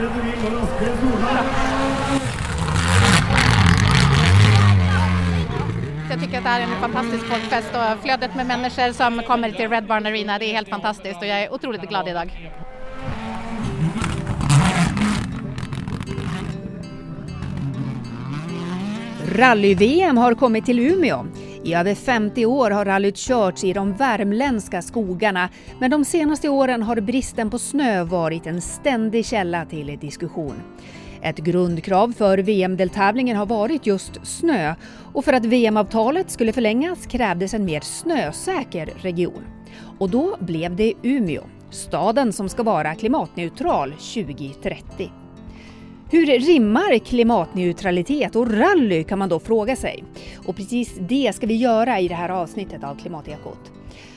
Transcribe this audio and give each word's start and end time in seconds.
Jag 0.00 0.10
tycker 6.20 6.38
att 6.38 6.44
det 6.44 6.50
här 6.50 6.60
är 6.60 6.64
en 6.64 6.80
fantastisk 6.80 7.24
folkfest 7.24 7.74
och 7.74 8.02
flödet 8.02 8.36
med 8.36 8.46
människor 8.46 8.92
som 8.92 9.22
kommer 9.22 9.50
till 9.50 9.68
Red 9.68 9.86
Barn 9.86 10.06
Arena, 10.06 10.38
det 10.38 10.44
är 10.44 10.54
helt 10.54 10.68
fantastiskt 10.68 11.20
och 11.20 11.26
jag 11.26 11.42
är 11.42 11.52
otroligt 11.52 11.88
glad 11.88 12.08
idag. 12.08 12.50
Rally-VM 19.34 20.16
har 20.16 20.34
kommit 20.34 20.64
till 20.64 20.78
Umeå. 20.78 21.26
I 21.64 21.74
över 21.74 21.94
50 21.94 22.46
år 22.46 22.70
har 22.70 22.84
rallyt 22.84 23.16
körts 23.16 23.64
i 23.64 23.72
de 23.72 23.92
värmländska 23.92 24.82
skogarna 24.82 25.48
men 25.78 25.90
de 25.90 26.04
senaste 26.04 26.48
åren 26.48 26.82
har 26.82 27.00
bristen 27.00 27.50
på 27.50 27.58
snö 27.58 28.04
varit 28.04 28.46
en 28.46 28.60
ständig 28.60 29.26
källa 29.26 29.64
till 29.64 29.98
diskussion. 30.00 30.54
Ett 31.22 31.36
grundkrav 31.36 32.12
för 32.12 32.38
VM-deltävlingen 32.38 33.36
har 33.36 33.46
varit 33.46 33.86
just 33.86 34.26
snö 34.26 34.74
och 35.14 35.24
för 35.24 35.32
att 35.32 35.44
VM-avtalet 35.44 36.30
skulle 36.30 36.52
förlängas 36.52 37.06
krävdes 37.06 37.54
en 37.54 37.64
mer 37.64 37.80
snösäker 37.80 38.86
region. 38.96 39.44
Och 39.98 40.10
då 40.10 40.36
blev 40.40 40.76
det 40.76 40.92
Umeå, 41.02 41.42
staden 41.70 42.32
som 42.32 42.48
ska 42.48 42.62
vara 42.62 42.94
klimatneutral 42.94 43.90
2030. 43.90 45.10
Hur 46.12 46.26
rimmar 46.26 46.98
klimatneutralitet 46.98 48.36
och 48.36 48.50
rally 48.50 49.04
kan 49.04 49.18
man 49.18 49.28
då 49.28 49.40
fråga 49.40 49.76
sig. 49.76 50.04
Och 50.46 50.56
precis 50.56 50.94
det 51.08 51.34
ska 51.34 51.46
vi 51.46 51.56
göra 51.56 52.00
i 52.00 52.08
det 52.08 52.14
här 52.14 52.28
avsnittet 52.28 52.84
av 52.84 52.94
Klimatekot. 52.94 53.72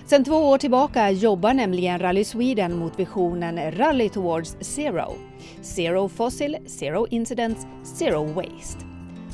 Sedan 0.05 0.23
två 0.23 0.35
år 0.35 0.57
tillbaka 0.57 1.11
jobbar 1.11 1.53
nämligen 1.53 1.99
Rally 1.99 2.23
Sweden 2.23 2.77
mot 2.77 2.99
visionen 2.99 3.71
Rally 3.71 4.09
Towards 4.09 4.57
Zero. 4.59 5.13
Zero 5.61 6.09
Fossil, 6.09 6.57
Zero 6.67 7.07
Incidents, 7.09 7.67
Zero 7.83 8.23
Waste. 8.23 8.85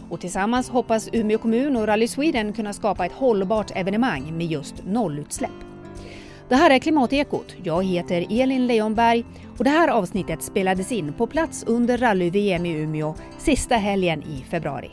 Och 0.09 0.21
tillsammans 0.21 0.69
hoppas 0.69 1.09
Umeå 1.13 1.37
kommun 1.37 1.75
och 1.75 1.87
Rally 1.87 2.07
Sweden 2.07 2.53
kunna 2.53 2.73
skapa 2.73 3.05
ett 3.05 3.11
hållbart 3.11 3.71
evenemang 3.75 4.37
med 4.37 4.47
just 4.47 4.75
nollutsläpp. 4.85 5.68
Det 6.49 6.55
här 6.55 6.69
är 6.69 6.79
Klimatekot. 6.79 7.55
Jag 7.63 7.85
heter 7.85 8.25
Elin 8.29 8.67
Leonberg 8.67 9.25
och 9.57 9.63
det 9.63 9.69
här 9.69 9.87
avsnittet 9.87 10.43
spelades 10.43 10.91
in 10.91 11.13
på 11.13 11.27
plats 11.27 11.63
under 11.67 11.97
rally-VM 11.97 12.65
i 12.65 12.71
Umeå 12.71 13.15
sista 13.37 13.75
helgen 13.75 14.23
i 14.23 14.45
februari. 14.49 14.91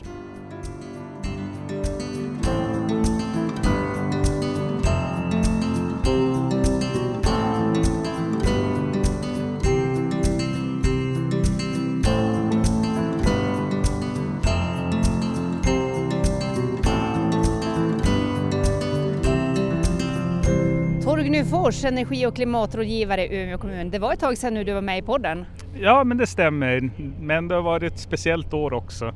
Fors, 21.51 21.85
energi 21.85 22.25
och 22.25 22.35
klimatrådgivare 22.35 23.25
i 23.25 23.43
Umeå 23.43 23.57
kommun. 23.57 23.89
Det 23.89 23.99
var 23.99 24.13
ett 24.13 24.19
tag 24.19 24.37
sedan 24.37 24.53
nu 24.53 24.63
du 24.63 24.73
var 24.73 24.81
med 24.81 24.97
i 24.97 25.01
podden. 25.01 25.45
Ja, 25.79 26.03
men 26.03 26.17
det 26.17 26.27
stämmer. 26.27 26.89
Men 27.19 27.47
det 27.47 27.55
har 27.55 27.61
varit 27.61 27.93
ett 27.93 27.99
speciellt 27.99 28.53
år 28.53 28.73
också. 28.73 29.13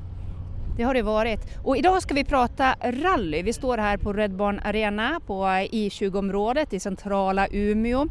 Det 0.77 0.83
har 0.83 0.93
det 0.93 1.01
varit. 1.01 1.39
Och 1.63 1.77
idag 1.77 2.01
ska 2.01 2.13
vi 2.13 2.23
prata 2.23 2.75
rally. 2.83 3.43
Vi 3.43 3.53
står 3.53 3.77
här 3.77 3.97
på 3.97 4.13
Red 4.13 4.35
Barn 4.35 4.59
Arena 4.63 5.19
på 5.27 5.43
I20-området 5.45 6.73
i 6.73 6.79
centrala 6.79 7.47
Umeå. 7.51 8.07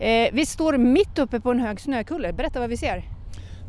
Eh, 0.00 0.28
vi 0.32 0.46
står 0.46 0.78
mitt 0.78 1.18
uppe 1.18 1.40
på 1.40 1.50
en 1.50 1.60
hög 1.60 1.80
snökulle. 1.80 2.32
Berätta 2.32 2.60
vad 2.60 2.70
vi 2.70 2.76
ser. 2.76 3.02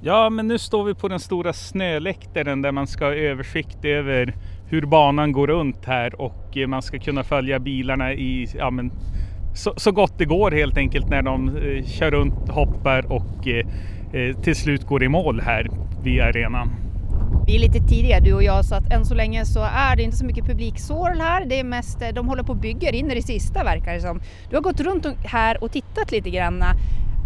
Ja, 0.01 0.29
men 0.29 0.47
nu 0.47 0.57
står 0.57 0.83
vi 0.83 0.95
på 0.95 1.07
den 1.07 1.19
stora 1.19 1.53
snöläktaren 1.53 2.61
där 2.61 2.71
man 2.71 2.87
ska 2.87 3.05
ha 3.05 3.13
översikt 3.13 3.85
över 3.85 4.35
hur 4.69 4.85
banan 4.85 5.31
går 5.31 5.47
runt 5.47 5.85
här 5.85 6.21
och 6.21 6.57
man 6.67 6.81
ska 6.81 6.99
kunna 6.99 7.23
följa 7.23 7.59
bilarna 7.59 8.13
i 8.13 8.47
ja, 8.57 8.71
men, 8.71 8.91
så, 9.59 9.73
så 9.77 9.91
gott 9.91 10.13
det 10.17 10.25
går 10.25 10.51
helt 10.51 10.77
enkelt 10.77 11.09
när 11.09 11.21
de 11.21 11.47
eh, 11.47 11.85
kör 11.85 12.11
runt, 12.11 12.49
hoppar 12.49 13.11
och 13.11 13.47
eh, 13.47 13.65
eh 14.13 14.41
till 14.41 14.55
slut 14.55 14.83
går 14.83 15.03
i 15.03 15.07
mål 15.07 15.41
här 15.41 15.67
vid 16.03 16.21
arenan. 16.21 16.69
Vi 17.47 17.55
är 17.55 17.59
lite 17.59 17.79
tidiga 17.79 18.19
du 18.19 18.33
och 18.33 18.43
jag 18.43 18.65
så 18.65 18.75
att 18.75 18.93
än 18.93 19.05
så 19.05 19.15
länge 19.15 19.45
så 19.45 19.59
är 19.59 19.95
det 19.95 20.03
inte 20.03 20.17
så 20.17 20.25
mycket 20.25 20.45
publiksorl 20.45 21.19
här. 21.19 21.45
Det 21.45 21.59
är 21.59 21.63
mest, 21.63 22.01
eh, 22.01 22.09
de 22.09 22.27
håller 22.27 22.43
på 22.43 22.51
och 22.51 22.57
bygger 22.57 22.95
in 22.95 23.11
i 23.11 23.15
det 23.15 23.21
sista 23.21 23.63
verkar 23.63 23.93
det 23.93 24.01
som. 24.01 24.21
Du 24.49 24.55
har 24.55 24.63
gått 24.63 24.79
runt 24.79 25.07
här 25.23 25.63
och 25.63 25.71
tittat 25.71 26.11
lite 26.11 26.29
grann. 26.29 26.63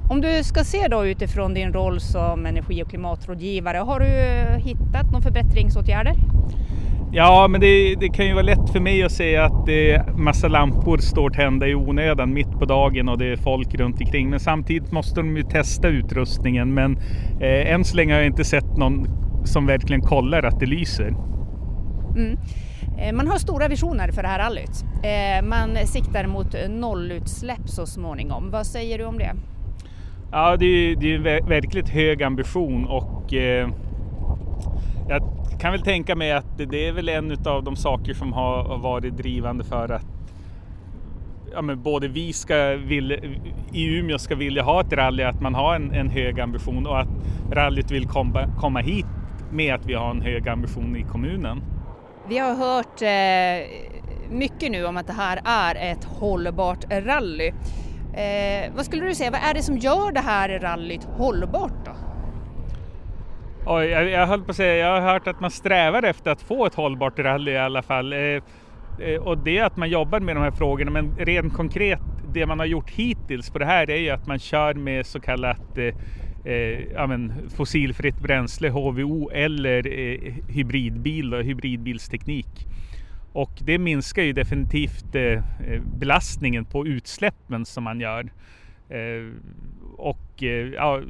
Om 0.09 0.21
du 0.21 0.43
ska 0.43 0.63
se 0.63 0.87
då 0.87 1.05
utifrån 1.05 1.53
din 1.53 1.73
roll 1.73 1.99
som 1.99 2.45
energi 2.45 2.83
och 2.83 2.89
klimatrådgivare, 2.89 3.77
har 3.77 3.99
du 3.99 4.05
eh, 4.05 4.57
hittat 4.57 5.11
några 5.11 5.21
förbättringsåtgärder? 5.21 6.15
Ja, 7.15 7.47
men 7.47 7.61
det, 7.61 7.95
det, 7.95 8.09
kan 8.09 8.25
ju 8.25 8.33
vara 8.33 8.43
lätt 8.43 8.69
för 8.71 8.79
mig 8.79 9.03
att 9.03 9.11
säga 9.11 9.45
att 9.45 9.65
det 9.65 10.03
massa 10.17 10.47
lampor 10.47 10.97
står 10.97 11.29
tända 11.29 11.67
i 11.67 11.75
onödan 11.75 12.33
mitt 12.33 12.51
på 12.51 12.65
dagen 12.65 13.09
och 13.09 13.17
det 13.17 13.25
är 13.25 13.35
folk 13.35 13.75
runt 13.75 14.01
omkring. 14.01 14.29
Men 14.29 14.39
samtidigt 14.39 14.91
måste 14.91 15.19
de 15.19 15.37
ju 15.37 15.43
testa 15.43 15.87
utrustningen. 15.87 16.73
Men 16.73 16.97
eh, 17.41 17.73
än 17.73 17.83
så 17.83 17.95
länge 17.95 18.13
har 18.13 18.19
jag 18.19 18.27
inte 18.27 18.43
sett 18.43 18.77
någon 18.77 19.07
som 19.45 19.65
verkligen 19.65 20.01
kollar 20.01 20.43
att 20.43 20.59
det 20.59 20.65
lyser. 20.65 21.15
Mm. 22.15 22.37
Eh, 22.97 23.13
man 23.13 23.27
har 23.27 23.37
stora 23.37 23.67
visioner 23.67 24.11
för 24.11 24.21
det 24.21 24.27
här 24.27 24.39
rallyt. 24.39 24.85
Eh, 25.03 25.45
man 25.45 25.77
siktar 25.87 26.27
mot 26.27 26.55
nollutsläpp 26.69 27.69
så 27.69 27.85
småningom. 27.85 28.51
Vad 28.51 28.65
säger 28.65 28.97
du 28.97 29.05
om 29.05 29.17
det? 29.17 29.33
Ja, 30.31 30.57
det 30.57 30.65
är, 30.65 30.95
det 30.95 31.13
är 31.13 31.47
verkligt 31.47 31.89
hög 31.89 32.23
ambition 32.23 32.85
och 32.85 33.33
eh, 33.33 33.69
jag 35.09 35.21
kan 35.59 35.71
väl 35.71 35.81
tänka 35.81 36.15
mig 36.15 36.31
att 36.31 36.57
det 36.57 36.87
är 36.87 36.91
väl 36.91 37.09
en 37.09 37.37
av 37.45 37.63
de 37.63 37.75
saker 37.75 38.13
som 38.13 38.33
har 38.33 38.77
varit 38.77 39.17
drivande 39.17 39.63
för 39.63 39.91
att 39.91 40.05
ja, 41.53 41.61
men 41.61 41.81
både 41.81 42.07
vi 42.07 42.33
ska 42.33 42.75
vilja, 42.75 43.17
i 43.71 43.99
Umeå 43.99 44.17
ska 44.17 44.35
vilja 44.35 44.63
ha 44.63 44.81
ett 44.81 44.93
rally, 44.93 45.23
att 45.23 45.41
man 45.41 45.55
har 45.55 45.75
en, 45.75 45.91
en 45.91 46.09
hög 46.09 46.39
ambition 46.39 46.87
och 46.87 46.99
att 46.99 47.07
rallyt 47.51 47.91
vill 47.91 48.07
komma, 48.07 48.49
komma 48.59 48.79
hit 48.79 49.05
med 49.51 49.75
att 49.75 49.85
vi 49.85 49.93
har 49.93 50.11
en 50.11 50.21
hög 50.21 50.49
ambition 50.49 50.95
i 50.95 51.03
kommunen. 51.03 51.61
Vi 52.27 52.37
har 52.37 52.55
hört 52.55 53.01
eh, 53.01 53.67
mycket 54.35 54.71
nu 54.71 54.85
om 54.85 54.97
att 54.97 55.07
det 55.07 55.13
här 55.13 55.41
är 55.45 55.91
ett 55.91 56.03
hållbart 56.03 56.85
rally. 56.91 57.47
Eh, 58.13 58.71
vad 58.75 58.85
skulle 58.85 59.05
du 59.05 59.15
säga, 59.15 59.31
vad 59.31 59.41
är 59.49 59.53
det 59.53 59.61
som 59.61 59.77
gör 59.77 60.11
det 60.11 60.19
här 60.19 60.59
rallyt 60.59 61.03
hållbart 61.03 61.85
då? 61.85 61.91
Oj, 63.65 63.85
jag, 63.85 64.09
jag 64.09 64.27
höll 64.27 64.41
på 64.41 64.51
att 64.51 64.57
säga, 64.57 64.75
jag 64.75 65.01
har 65.01 65.13
hört 65.13 65.27
att 65.27 65.39
man 65.39 65.51
strävar 65.51 66.03
efter 66.03 66.31
att 66.31 66.41
få 66.41 66.65
ett 66.65 66.75
hållbart 66.75 67.19
rally 67.19 67.51
i 67.51 67.57
alla 67.57 67.81
fall. 67.81 68.13
Eh, 68.13 68.19
eh, 68.99 69.21
och 69.21 69.37
det 69.37 69.57
är 69.57 69.63
att 69.63 69.77
man 69.77 69.89
jobbar 69.89 70.19
med 70.19 70.35
de 70.35 70.43
här 70.43 70.51
frågorna, 70.51 70.91
men 70.91 71.15
rent 71.17 71.53
konkret, 71.53 71.99
det 72.33 72.45
man 72.45 72.59
har 72.59 72.65
gjort 72.65 72.89
hittills 72.89 73.49
på 73.49 73.59
det 73.59 73.65
här 73.65 73.89
är 73.89 73.97
ju 73.97 74.09
att 74.09 74.27
man 74.27 74.39
kör 74.39 74.73
med 74.73 75.05
så 75.05 75.19
kallat 75.19 75.77
eh, 75.77 75.85
eh 76.53 76.79
ja, 76.93 77.07
men, 77.07 77.33
fossilfritt 77.49 78.19
bränsle, 78.19 78.69
HVO, 78.69 79.29
eller 79.29 79.87
eh, 79.99 80.33
hybridbil 80.47 81.33
och 81.33 81.43
hybridbilsteknik. 81.43 82.67
Och 83.33 83.51
det 83.59 83.77
minskar 83.77 84.23
ju 84.23 84.33
definitivt 84.33 85.15
eh, 85.15 85.23
eh 85.23 85.81
belastningen 85.99 86.65
på 86.65 86.87
utsläppen 86.87 87.65
som 87.65 87.83
man 87.83 87.99
gör. 87.99 88.31
Eh, 88.89 89.31
och 89.97 90.43
ja, 90.73 91.01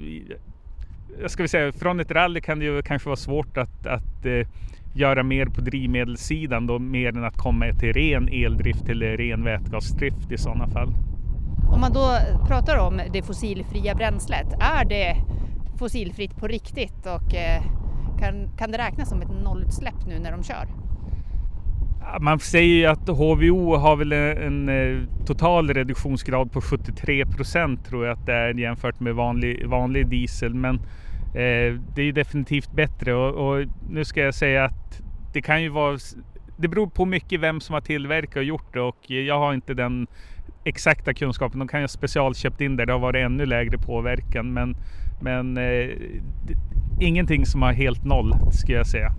jag 1.22 1.31
ska 1.31 1.47
säga, 1.47 1.72
från 1.72 2.00
ett 2.00 2.12
rally 2.12 2.41
kan 2.41 2.59
det 2.59 2.66
ju 2.66 2.81
kanske 2.81 3.09
vara 3.09 3.18
svårt 3.18 3.57
att, 3.57 3.88
att 3.88 4.25
eh, 4.25 4.47
göra 4.94 5.24
mer 5.24 5.46
på 5.46 5.62
drivmedelssidan 5.62 6.68
då, 6.68 6.79
mer 6.79 7.18
än 7.18 7.24
att 7.24 7.38
komma 7.38 7.66
till 7.79 7.94
ren 7.94 8.29
eldrift 8.31 8.90
eller 8.90 9.18
ren 9.18 9.44
vätgasdrift 9.44 10.31
i 10.31 10.38
sådana 10.38 10.68
fall. 10.68 10.94
Om 11.69 11.81
man 11.81 11.94
då 11.94 12.18
pratar 12.47 12.78
om 12.78 13.02
det 13.13 13.23
fossilfria 13.23 13.96
bränslet, 13.96 14.47
är 14.59 14.85
det 14.85 15.16
fossilfritt 15.79 16.35
på 16.35 16.47
riktigt 16.47 17.06
och 17.06 17.35
eh, 17.35 17.64
kan, 18.20 18.49
kan 18.58 18.72
det 18.72 18.78
räknas 18.78 19.09
som 19.09 19.22
ett 19.22 19.43
nollutsläpp 19.43 20.05
nu 20.08 20.20
när 20.20 20.32
de 20.32 20.43
kör? 20.43 20.67
Man 22.20 22.40
säger 22.40 22.76
ju 22.76 22.85
att 22.85 23.08
HVO 23.08 23.76
har 23.76 23.96
väl 23.96 24.14
en, 24.14 24.37
en 24.37 24.70
eh, 24.70 25.26
total 25.26 25.73
reduktionsgrad 25.73 26.52
på 26.52 26.61
73 26.61 27.26
procent 27.26 27.85
tror 27.85 28.05
jag 28.05 28.14
att 28.14 28.26
det 28.26 28.34
är 28.34 28.59
jämfört 28.59 28.99
med 28.99 29.16
vanlig, 29.16 29.67
vanlig 29.67 30.08
diesel. 30.08 30.53
Men 30.53 30.76
eh, 30.76 30.82
Eh, 31.34 31.80
det 31.96 32.02
är 32.02 32.12
definitivt 32.12 32.72
bättre 32.72 33.14
och, 33.14 33.47
och, 33.47 33.66
nu 33.90 34.06
ska 34.06 34.22
jag 34.22 34.35
säga 34.35 34.66
att 34.66 35.02
det 35.34 35.41
kan 35.41 35.64
ju 35.64 35.70
vara 35.70 35.97
det 36.58 36.68
beror 36.68 36.88
på 36.88 37.06
mycket 37.06 37.40
vem 37.40 37.62
som 37.62 37.74
har 37.74 37.82
tillverkat 37.82 38.35
och 38.35 38.44
gjort 38.44 38.74
det 38.74 38.82
och 38.82 39.09
jag 39.09 39.40
har 39.40 39.53
inte 39.53 39.74
den 39.74 40.08
exakta 40.64 41.14
kunskapen. 41.14 41.59
De 41.59 41.68
kan 41.68 41.80
ju 41.80 41.84
ha 41.84 41.88
specialköpt 41.88 42.62
in 42.62 42.76
där 42.76 42.85
Det 42.85 42.94
har 42.94 43.00
varit 43.00 43.26
ännu 43.26 43.46
lägre 43.46 43.78
påverkan 43.78 44.53
men, 44.53 44.76
men 45.22 45.58
eh, 45.58 45.90
ingenting 47.02 47.46
som 47.46 47.62
har 47.62 47.74
helt 47.74 48.06
noll 48.06 48.34
skulle 48.52 48.78
jag 48.78 48.88
säga. 48.88 49.16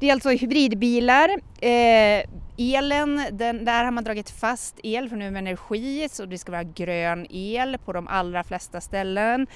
Det 0.00 0.08
är 0.08 0.12
alltså 0.12 0.30
hybridbilar. 0.30 1.28
Eh, 1.60 2.24
elen, 2.56 3.20
den, 3.32 3.64
där 3.64 3.84
har 3.84 3.90
man 3.90 4.04
dragit 4.04 4.30
fast 4.30 4.80
el 4.82 5.08
från 5.08 5.22
Umeå 5.22 5.38
Energi 5.38 6.08
så 6.10 6.26
det 6.26 6.38
ska 6.38 6.52
vara 6.52 6.62
grön 6.62 7.26
el 7.30 7.78
på 7.84 7.92
de 7.92 8.08
allra 8.08 8.44
flesta 8.44 8.80
ställen. 8.80 9.46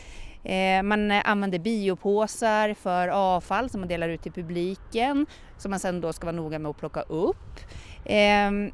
Eh, 0.48 0.82
man 0.82 1.10
eh, 1.10 1.22
använder 1.24 1.58
biopåsar 1.58 2.74
för 2.74 3.08
avfall 3.08 3.70
som 3.70 3.80
man 3.80 3.88
delar 3.88 4.08
ut 4.08 4.22
till 4.22 4.32
publiken 4.32 5.26
som 5.56 5.70
man 5.70 5.80
sen 5.80 6.00
då 6.00 6.12
ska 6.12 6.26
vara 6.26 6.36
noga 6.36 6.58
med 6.58 6.70
att 6.70 6.78
plocka 6.78 7.00
upp. 7.00 7.60
Ehm, 8.04 8.70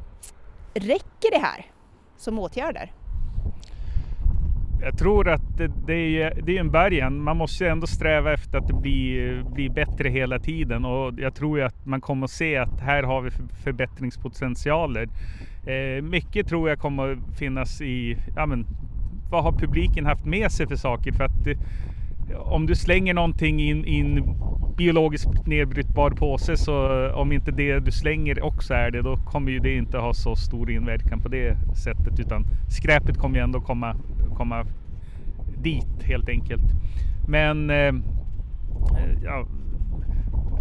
räcker 0.75 1.31
det 1.31 1.39
här 1.39 1.67
som 2.17 2.39
åtgärder? 2.39 2.93
Jag 4.83 4.99
tror 4.99 5.29
att 5.29 5.59
det, 5.59 5.71
det, 5.87 6.23
är, 6.23 6.41
det 6.43 6.57
är 6.57 6.61
en 6.61 6.71
början. 6.71 7.23
Man 7.23 7.37
måste 7.37 7.69
ändå 7.69 7.87
sträva 7.87 8.33
efter 8.33 8.59
att 8.59 8.69
det 8.69 8.75
blir, 8.75 9.43
blir 9.43 9.71
bättre 9.71 10.09
hela 10.09 10.39
tiden 10.39 10.85
och 10.85 11.15
jag 11.19 11.35
tror 11.35 11.59
ju 11.59 11.65
att 11.65 11.87
man 11.87 12.01
kommer 12.01 12.25
att 12.25 12.31
se 12.31 12.57
att 12.57 12.81
här 12.81 13.03
har 13.03 13.21
vi 13.21 13.31
förbättringspotentialer. 13.65 15.09
Eh, 15.67 16.03
mycket 16.03 16.49
tror 16.49 16.69
jag 16.69 16.79
kommer 16.79 17.13
att 17.13 17.39
finnas 17.39 17.81
i, 17.81 18.17
ja 18.37 18.47
men, 18.47 18.67
vad 19.31 19.45
har 19.45 19.53
publiken 19.53 20.07
haft 20.07 20.25
med 20.25 20.53
sig 20.53 20.67
för 20.67 20.77
saker? 20.77 21.13
För 21.13 21.25
att 21.25 21.47
eh, 21.47 21.57
om 22.39 22.67
du 22.67 22.75
slänger 22.75 23.15
någonting 23.15 23.61
i 23.61 24.01
en 24.01 24.37
biologiskt 24.77 25.47
nedbrytbar 25.47 26.11
påse 26.11 26.57
så 26.57 27.07
eh, 27.07 27.15
om 27.15 27.33
inte 27.33 27.51
det 27.51 27.79
du 27.79 27.91
slänger 27.91 28.43
också 28.43 28.75
är 28.75 28.91
det 28.91 29.03
då 29.03 29.17
kommer 29.17 29.53
ju 29.53 29.59
det 29.59 29.77
inte 29.77 29.99
ha 29.99 30.15
så 30.15 30.37
stor 30.37 30.71
inverkan 30.71 31.21
på 31.21 31.29
det 31.29 31.57
sättet 31.77 32.21
utan 32.21 32.47
skräpet 32.71 33.19
kommer 33.19 33.37
ju 33.37 33.43
ändå 33.43 33.61
komma, 33.61 33.97
komma 34.37 34.67
dit 35.63 36.03
helt 36.03 36.29
enkelt. 36.29 36.63
Men 37.29 37.71
eh, 37.71 37.77
eh 37.77 37.95
ja, 39.25 39.47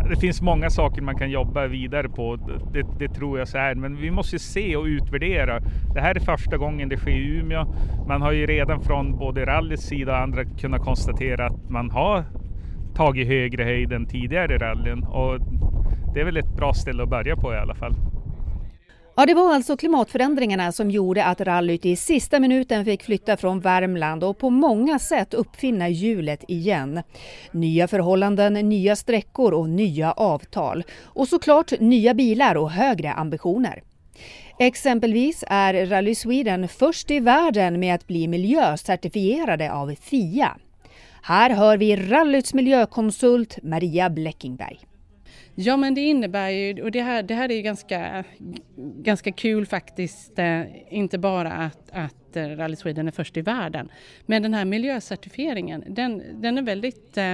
det 0.10 0.16
finns 0.16 0.42
många 0.42 0.70
saker 0.70 1.02
man 1.02 1.16
kan 1.16 1.32
jobba 1.32 1.68
vidare 1.68 2.10
på. 2.10 2.36
Det, 2.74 2.86
det, 3.00 3.08
tror 3.08 3.40
jag 3.40 3.48
så 3.48 3.58
är. 3.58 3.76
Men 3.76 3.96
vi 3.96 4.12
måste 4.12 4.40
se 4.40 4.76
och 4.76 4.86
utvärdera. 4.86 5.60
Det 5.94 6.02
här 6.02 6.16
är 6.16 6.20
första 6.20 6.58
gången 6.58 6.90
det 6.90 6.98
sker 6.98 7.12
i 7.12 7.38
Umeå. 7.40 7.66
Man 8.08 8.22
har 8.22 8.32
ju 8.32 8.46
redan 8.46 8.82
från 8.82 9.18
både 9.18 9.46
rallyts 9.46 9.84
sida 9.84 10.12
och 10.12 10.22
andra 10.22 10.46
kunnat 10.46 10.82
konstatera 10.82 11.46
att 11.46 11.70
man 11.70 11.92
har 11.92 12.24
tagit 12.96 13.28
högre 13.28 13.64
höjd 13.64 13.94
än 13.94 14.06
tidigare 14.06 14.58
rallyn. 14.58 15.04
Och 15.04 15.40
det 16.14 16.22
är 16.22 16.26
väl 16.26 16.38
ett 16.38 16.56
bra 16.56 16.74
ställe 16.74 17.04
att 17.04 17.10
börja 17.10 17.36
på 17.36 17.54
i 17.54 17.58
alla 17.58 17.76
fall. 17.76 17.96
Ja, 19.16 19.26
det 19.26 19.34
var 19.34 19.54
alltså 19.56 19.78
klimatförändringarna 19.78 20.72
som 20.72 20.92
gjorde 20.92 21.26
att 21.26 21.42
rallyt 21.42 21.86
i 21.86 21.96
sista 21.96 22.40
minuten 22.40 22.86
fick 22.86 23.04
flytta 23.04 23.38
från 23.38 23.60
Värmland 23.60 24.24
och 24.24 24.38
på 24.38 24.50
många 24.50 25.00
sätt 25.00 25.34
uppfinna 25.34 25.90
hjulet 25.90 26.44
igen. 26.48 27.02
Nya 27.52 27.88
förhållanden, 27.88 28.54
nya 28.54 28.96
sträckor 28.96 29.54
och 29.54 29.70
nya 29.70 30.12
avtal. 30.12 30.84
Och 31.04 31.28
såklart 31.28 31.80
nya 31.80 32.14
bilar 32.14 32.56
och 32.56 32.72
högre 32.72 33.14
ambitioner. 33.14 33.84
Exempelvis 34.60 35.44
är 35.48 35.86
Rally 35.86 36.16
Sweden 36.16 36.68
först 36.68 37.12
i 37.12 37.20
världen 37.20 37.80
med 37.80 37.96
att 37.96 38.08
bli 38.08 38.28
miljöcertifierade 38.28 39.72
av 39.74 39.96
FIA. 40.02 40.58
Här 41.24 41.50
hör 41.50 41.78
vi 41.78 41.96
rallyts 41.96 42.54
miljökonsult 42.54 43.58
Maria 43.64 44.10
Bleckingberg. 44.10 44.80
Ja 45.56 45.78
men 45.78 45.94
det 45.94 46.02
innebär 46.02 46.50
ju, 46.50 46.84
och 46.84 46.92
det 46.92 47.02
här, 47.02 47.24
det 47.24 47.34
här 47.34 47.52
är 47.52 47.56
ju 47.56 47.62
ganska, 47.62 48.24
ganska 48.78 49.32
kul 49.32 49.66
faktiskt, 49.66 50.40
eh, 50.40 50.62
inte 50.94 51.18
bara 51.18 51.52
att, 51.52 51.90
att 51.92 52.36
eh, 52.36 52.48
Rally 52.48 52.76
Sweden 52.76 53.08
är 53.08 53.12
först 53.12 53.38
i 53.38 53.42
världen, 53.42 53.90
men 54.26 54.42
den 54.42 54.54
här 54.54 54.66
miljöcertifieringen 54.66 55.84
den, 55.88 56.24
den 56.42 56.58
är 56.58 56.62
väldigt 56.62 57.18
eh, 57.18 57.34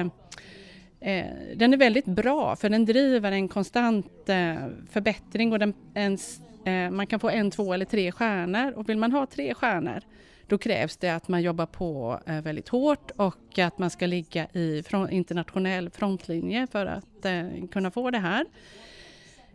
eh 0.99 1.25
den 1.55 1.73
är 1.73 1.77
väldigt 1.77 2.05
bra 2.05 2.55
för 2.55 2.69
den 2.69 2.85
driver 2.85 3.31
en 3.31 3.47
konstant 3.47 4.29
eh, 4.29 4.55
förbättring 4.89 5.51
och 5.51 5.59
den, 5.59 5.73
en, 5.93 6.17
eh, 6.65 6.91
man 6.91 7.07
kan 7.07 7.19
få 7.19 7.29
en, 7.29 7.51
två 7.51 7.73
eller 7.73 7.85
tre 7.85 8.11
stjärnor. 8.11 8.71
Och 8.71 8.89
vill 8.89 8.97
man 8.97 9.11
ha 9.11 9.25
tre 9.25 9.53
stjärnor 9.53 10.03
då 10.49 10.57
krävs 10.57 10.97
det 10.97 11.09
att 11.09 11.27
man 11.27 11.41
jobbar 11.41 11.65
på 11.65 12.19
eh, 12.25 12.41
väldigt 12.41 12.69
hårt 12.69 13.11
och 13.15 13.59
att 13.59 13.77
man 13.77 13.89
ska 13.89 14.05
ligga 14.05 14.47
i 14.53 14.83
internationell 15.09 15.89
frontlinje 15.89 16.67
för 16.71 16.85
att 16.85 17.25
eh, 17.25 17.67
kunna 17.71 17.91
få 17.91 18.11
det 18.11 18.17
här. 18.17 18.45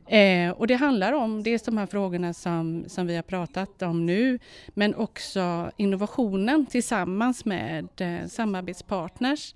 Eh, 0.06 0.50
och 0.50 0.66
det 0.66 0.74
handlar 0.74 1.12
om 1.12 1.42
dels 1.42 1.62
de 1.62 1.78
här 1.78 1.86
frågorna 1.86 2.34
som, 2.34 2.84
som 2.88 3.06
vi 3.06 3.16
har 3.16 3.22
pratat 3.22 3.82
om 3.82 4.06
nu, 4.06 4.38
men 4.68 4.94
också 4.94 5.70
innovationen 5.76 6.66
tillsammans 6.66 7.44
med 7.44 7.88
eh, 7.96 8.26
samarbetspartners. 8.28 9.54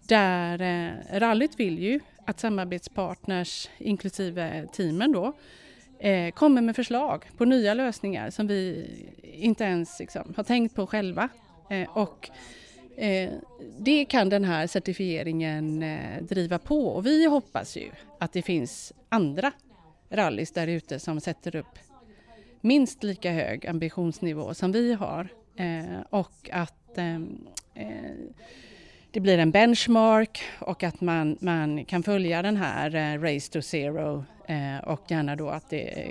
Där 0.00 0.62
eh, 0.62 1.18
rallyt 1.18 1.60
vill 1.60 1.78
ju 1.78 2.00
att 2.26 2.40
samarbetspartners, 2.40 3.68
inklusive 3.78 4.66
teamen 4.72 5.12
då, 5.12 5.32
eh, 6.00 6.30
kommer 6.30 6.62
med 6.62 6.76
förslag 6.76 7.24
på 7.36 7.44
nya 7.44 7.74
lösningar 7.74 8.30
som 8.30 8.46
vi 8.46 8.86
inte 9.22 9.64
ens 9.64 9.98
liksom, 9.98 10.34
har 10.36 10.44
tänkt 10.44 10.74
på 10.74 10.86
själva. 10.86 11.28
Eh, 11.70 11.88
och 11.96 12.30
eh, 12.96 13.30
det 13.78 14.04
kan 14.04 14.28
den 14.28 14.44
här 14.44 14.66
certifieringen 14.66 15.82
eh, 15.82 16.22
driva 16.22 16.58
på 16.58 16.86
och 16.86 17.06
vi 17.06 17.26
hoppas 17.26 17.76
ju 17.76 17.90
att 18.18 18.32
det 18.32 18.42
finns 18.42 18.92
andra 19.08 19.52
rallys 20.10 20.52
där 20.52 20.66
ute 20.66 20.98
som 20.98 21.20
sätter 21.20 21.56
upp 21.56 21.78
minst 22.60 23.02
lika 23.02 23.32
hög 23.32 23.66
ambitionsnivå 23.66 24.54
som 24.54 24.72
vi 24.72 24.92
har 24.92 25.28
eh, 25.56 26.00
och 26.10 26.50
att 26.52 26.98
eh, 26.98 27.14
eh 27.74 28.12
det 29.12 29.20
blir 29.20 29.38
en 29.38 29.50
benchmark 29.50 30.42
och 30.58 30.82
att 30.82 31.00
man, 31.00 31.36
man 31.40 31.84
kan 31.84 32.02
följa 32.02 32.42
den 32.42 32.56
här 32.56 32.94
eh, 32.94 33.20
Race 33.20 33.52
to 33.52 33.62
Zero 33.62 34.24
eh, 34.46 34.78
och 34.84 35.10
gärna 35.10 35.36
då 35.36 35.48
att 35.48 35.70
det, 35.70 36.06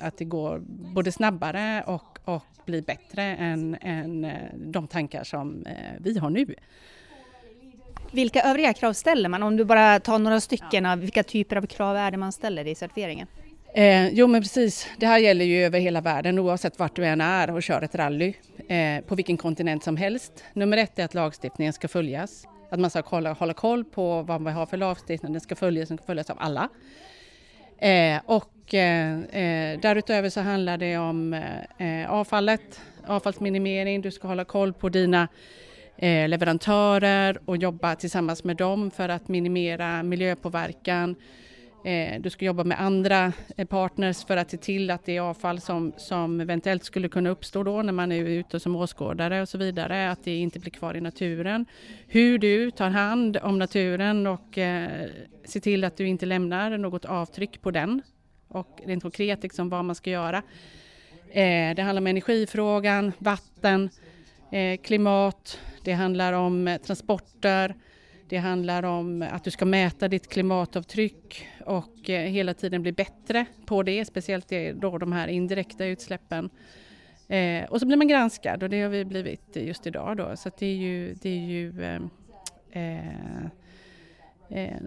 att 0.00 0.18
det 0.18 0.24
går 0.24 0.58
både 0.68 1.12
snabbare 1.12 1.84
och, 1.86 2.18
och 2.24 2.42
blir 2.64 2.82
bättre 2.82 3.22
än, 3.22 3.76
än 3.80 4.24
eh, 4.24 4.32
de 4.54 4.88
tankar 4.88 5.24
som 5.24 5.66
eh, 5.66 5.74
vi 6.00 6.18
har 6.18 6.30
nu. 6.30 6.54
Vilka 8.10 8.42
övriga 8.42 8.72
krav 8.72 8.92
ställer 8.92 9.28
man? 9.28 9.42
Om 9.42 9.56
du 9.56 9.64
bara 9.64 10.00
tar 10.00 10.18
några 10.18 10.40
stycken 10.40 10.86
av 10.86 10.98
vilka 10.98 11.22
typer 11.22 11.56
av 11.56 11.66
krav 11.66 11.96
är 11.96 12.10
det 12.10 12.16
man 12.16 12.32
ställer 12.32 12.66
i 12.66 12.74
certifieringen? 12.74 13.26
Eh, 13.76 14.08
jo 14.08 14.26
men 14.26 14.42
precis, 14.42 14.88
det 14.96 15.06
här 15.06 15.18
gäller 15.18 15.44
ju 15.44 15.64
över 15.64 15.80
hela 15.80 16.00
världen 16.00 16.38
oavsett 16.38 16.78
vart 16.78 16.96
du 16.96 17.04
än 17.04 17.20
är 17.20 17.50
och 17.50 17.62
kör 17.62 17.82
ett 17.82 17.94
rally 17.94 18.34
eh, 18.68 19.04
på 19.04 19.14
vilken 19.14 19.36
kontinent 19.36 19.84
som 19.84 19.96
helst. 19.96 20.44
Nummer 20.52 20.76
ett 20.76 20.98
är 20.98 21.04
att 21.04 21.14
lagstiftningen 21.14 21.72
ska 21.72 21.88
följas. 21.88 22.46
Att 22.70 22.80
man 22.80 22.90
ska 22.90 23.00
hålla, 23.00 23.32
hålla 23.32 23.54
koll 23.54 23.84
på 23.84 24.22
vad 24.22 24.44
vi 24.44 24.50
har 24.50 24.66
för 24.66 24.76
lagstiftning, 24.76 25.32
den 25.32 25.40
ska 25.40 25.56
följas, 25.56 25.88
den 25.88 25.98
ska 25.98 26.06
följas 26.06 26.30
av 26.30 26.36
alla. 26.40 26.68
Eh, 27.78 28.20
och 28.26 28.74
eh, 28.74 29.18
eh 29.20 29.80
därutöver 29.80 30.30
så 30.30 30.40
handlar 30.40 30.78
det 30.78 30.98
om 30.98 31.32
eh, 31.78 32.10
avfallet, 32.10 32.80
avfallsminimering, 33.06 34.00
du 34.00 34.10
ska 34.10 34.28
hålla 34.28 34.44
koll 34.44 34.72
på 34.72 34.88
dina 34.88 35.28
eh, 35.96 36.28
leverantörer 36.28 37.38
och 37.44 37.56
jobba 37.56 37.94
tillsammans 37.94 38.44
med 38.44 38.56
dem 38.56 38.90
för 38.90 39.08
att 39.08 39.28
minimera 39.28 40.02
miljöpåverkan. 40.02 41.16
Eh, 41.86 42.20
du 42.20 42.30
ska 42.30 42.44
jobba 42.44 42.64
med 42.64 42.80
andra 42.80 43.32
eh, 43.56 43.66
partners 43.66 44.24
för 44.24 44.36
att 44.36 44.50
se 44.50 44.56
till 44.56 44.90
att 44.90 45.04
det 45.04 45.18
avfall 45.18 45.60
som, 45.60 45.92
som 45.96 46.40
eventuellt 46.40 46.84
skulle 46.84 47.08
kunna 47.08 47.30
uppstå 47.30 47.62
då 47.62 47.82
när 47.82 47.92
man 47.92 48.12
är 48.12 48.24
ute 48.24 48.60
som 48.60 48.76
åskådare 48.76 49.42
och 49.42 49.48
så 49.48 49.58
vidare, 49.58 50.10
att 50.10 50.24
det 50.24 50.36
inte 50.36 50.58
blir 50.58 50.70
kvar 50.70 50.96
i 50.96 51.00
naturen. 51.00 51.66
Hur 52.06 52.38
du 52.38 52.70
tar 52.70 52.90
hand 52.90 53.36
om 53.42 53.58
naturen 53.58 54.26
och 54.26 54.58
eh, 54.58 55.08
ser 55.44 55.60
till 55.60 55.84
att 55.84 55.96
du 55.96 56.06
inte 56.06 56.26
lämnar 56.26 56.78
något 56.78 57.04
avtryck 57.04 57.62
på 57.62 57.70
den 57.70 58.02
och 58.48 58.80
rent 58.86 59.02
konkret 59.02 59.42
liksom 59.42 59.68
vad 59.68 59.84
man 59.84 59.94
ska 59.94 60.10
göra. 60.10 60.42
Eh, 61.30 61.74
det 61.74 61.82
handlar 61.82 62.02
om 62.02 62.06
energifrågan, 62.06 63.12
vatten, 63.18 63.90
eh, 64.52 64.76
klimat, 64.76 65.60
det 65.84 65.92
handlar 65.92 66.32
om 66.32 66.68
eh, 66.68 66.80
transporter, 66.80 67.74
det 68.28 68.36
handlar 68.36 68.82
om 68.82 69.24
att 69.32 69.44
du 69.44 69.50
ska 69.50 69.64
mäta 69.64 70.08
ditt 70.08 70.28
klimatavtryck 70.28 71.48
och 71.64 72.10
eh, 72.10 72.20
hela 72.20 72.54
tiden 72.54 72.82
bli 72.82 72.92
bättre 72.92 73.46
på 73.66 73.82
det, 73.82 74.04
speciellt 74.04 74.52
då 74.74 74.98
de 74.98 75.12
här 75.12 75.28
indirekta 75.28 75.84
utsläppen. 75.84 76.50
Eh, 77.28 77.64
och 77.64 77.80
så 77.80 77.86
blir 77.86 77.96
man 77.96 78.08
granskad 78.08 78.62
och 78.62 78.70
det 78.70 78.82
har 78.82 78.88
vi 78.88 79.04
blivit 79.04 79.56
just 79.56 79.86
idag 79.86 80.16
då, 80.16 80.36
så 80.36 80.50
det 80.58 80.66
är 80.66 80.74
ju, 80.74 81.14
det 81.14 81.28
är 81.28 81.46
ju 81.46 81.84
ehm, 81.84 82.10
eh, 82.70 83.46
eh, 84.48 84.80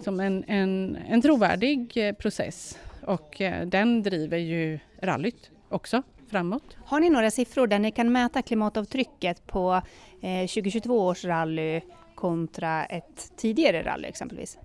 som 0.00 0.20
en, 0.20 0.44
en, 0.46 0.98
en 1.08 1.22
trovärdig 1.22 2.08
eh, 2.08 2.14
process 2.14 2.78
och 3.02 3.40
eh, 3.40 3.66
den 3.66 4.02
driver 4.02 4.38
ju 4.38 4.78
rallyt 5.02 5.50
också 5.68 6.02
framåt. 6.30 6.76
Har 6.84 7.00
ni 7.00 7.10
några 7.10 7.30
siffror 7.30 7.66
där 7.66 7.78
ni 7.78 7.90
kan 7.90 8.12
mäta 8.12 8.42
klimatavtrycket 8.42 9.46
på 9.46 9.82
2022 10.20 11.06
års 11.06 11.24
rally 11.24 11.80
kontra 12.20 12.84
ett 12.84 13.32
tidigare 13.36 13.82
rally 13.82 14.08
exempelvis? 14.08 14.58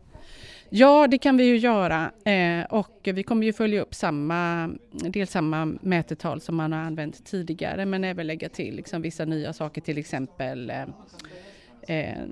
Ja, 0.69 1.07
det 1.07 1.17
kan 1.17 1.38
vi 1.38 1.43
ju 1.43 1.57
göra 1.57 2.12
eh, 2.25 2.65
och 2.69 3.00
vi 3.03 3.24
kommer 3.24 3.45
ju 3.45 3.53
följa 3.53 3.81
upp 3.81 3.95
samma, 3.95 4.69
dels 4.91 5.31
samma 5.31 5.65
mätetal 5.65 6.41
som 6.41 6.55
man 6.55 6.71
har 6.71 6.79
använt 6.79 7.25
tidigare 7.25 7.85
men 7.85 8.03
även 8.03 8.27
lägga 8.27 8.50
till 8.50 8.75
liksom 8.75 9.01
vissa 9.01 9.25
nya 9.25 9.53
saker, 9.53 9.81
till 9.81 9.97
exempel 9.97 10.69
eh, 10.69 10.85
eh 11.88 12.25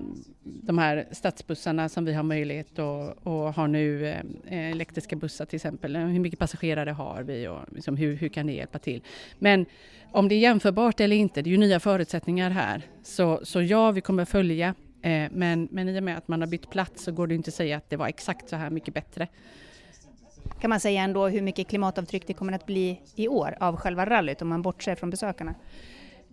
de 0.43 0.77
här 0.77 1.07
stadsbussarna 1.11 1.89
som 1.89 2.05
vi 2.05 2.13
har 2.13 2.23
möjlighet 2.23 2.79
att, 2.79 3.27
att 3.27 3.55
ha 3.55 3.67
nu, 3.67 4.07
eh, 4.07 4.19
eh, 4.45 4.71
elektriska 4.71 5.15
bussar 5.15 5.45
till 5.45 5.55
exempel. 5.55 5.95
Hur 5.95 6.19
mycket 6.19 6.39
passagerare 6.39 6.91
har 6.91 7.23
vi 7.23 7.47
och 7.47 7.59
liksom 7.71 7.97
hur, 7.97 8.15
hur 8.15 8.29
kan 8.29 8.47
det 8.47 8.53
hjälpa 8.53 8.79
till? 8.79 9.03
Men 9.39 9.65
om 10.11 10.27
det 10.27 10.35
är 10.35 10.39
jämförbart 10.39 10.99
eller 10.99 11.15
inte, 11.15 11.41
det 11.41 11.49
är 11.49 11.51
ju 11.51 11.57
nya 11.57 11.79
förutsättningar 11.79 12.49
här. 12.49 12.81
Så, 13.03 13.39
så 13.43 13.61
ja, 13.61 13.91
vi 13.91 14.01
kommer 14.01 14.25
följa 14.25 14.75
Eh, 15.03 15.27
men, 15.31 15.67
men 15.71 15.89
i 15.89 15.99
och 15.99 16.03
med 16.03 16.17
att 16.17 16.27
man 16.27 16.41
har 16.41 16.47
bytt 16.47 16.69
plats 16.69 17.03
så 17.03 17.11
går 17.11 17.27
det 17.27 17.35
inte 17.35 17.49
att 17.49 17.53
säga 17.53 17.77
att 17.77 17.89
det 17.89 17.97
var 17.97 18.07
exakt 18.07 18.49
så 18.49 18.55
här 18.55 18.69
mycket 18.69 18.93
bättre. 18.93 19.27
Kan 20.61 20.69
man 20.69 20.79
säga 20.79 21.01
ändå 21.01 21.27
hur 21.27 21.41
mycket 21.41 21.67
klimatavtryck 21.67 22.27
det 22.27 22.33
kommer 22.33 22.53
att 22.53 22.65
bli 22.65 23.01
i 23.15 23.27
år 23.27 23.57
av 23.59 23.77
själva 23.77 24.05
rallyt 24.05 24.41
om 24.41 24.47
man 24.47 24.61
bortser 24.61 24.95
från 24.95 25.09
besökarna? 25.09 25.55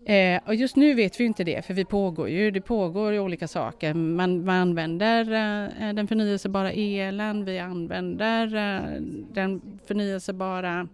Eh, 0.05 0.41
och 0.47 0.55
just 0.55 0.77
nu 0.77 0.95
vet 0.95 1.21
vi 1.21 1.25
inte 1.25 1.45
det, 1.45 1.67
för 1.67 1.75
vi 1.75 1.85
pågår 1.85 2.29
ju, 2.29 2.51
det 2.51 2.61
pågår 2.61 3.13
ju 3.13 3.21
olika 3.21 3.49
saker. 3.49 3.95
Man, 3.95 4.45
man 4.45 4.57
använder 4.57 5.21
eh, 5.21 5.95
den 5.95 6.09
förnyelsebara 6.09 6.73
elen, 6.73 7.45
vi 7.45 7.59
använder 7.59 8.55
eh, 8.55 9.01
den 9.33 9.63
förnyelsebara 9.87 10.89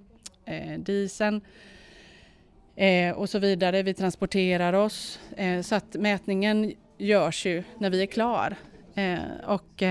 eh, 0.45 0.79
dieseln 0.79 1.41
och 3.15 3.31
så 3.31 3.39
vidare. 3.39 3.83
Vi 3.83 3.95
transporterar 3.95 4.73
oss, 4.73 5.21
så 5.63 5.75
att 5.75 5.95
mätningen 5.95 6.73
görs 6.99 7.47
ju 7.47 7.63
när 7.79 7.91
vi 7.91 8.03
är 8.03 8.07
klar. 8.07 8.57
Eh, 8.95 9.19
och 9.47 9.83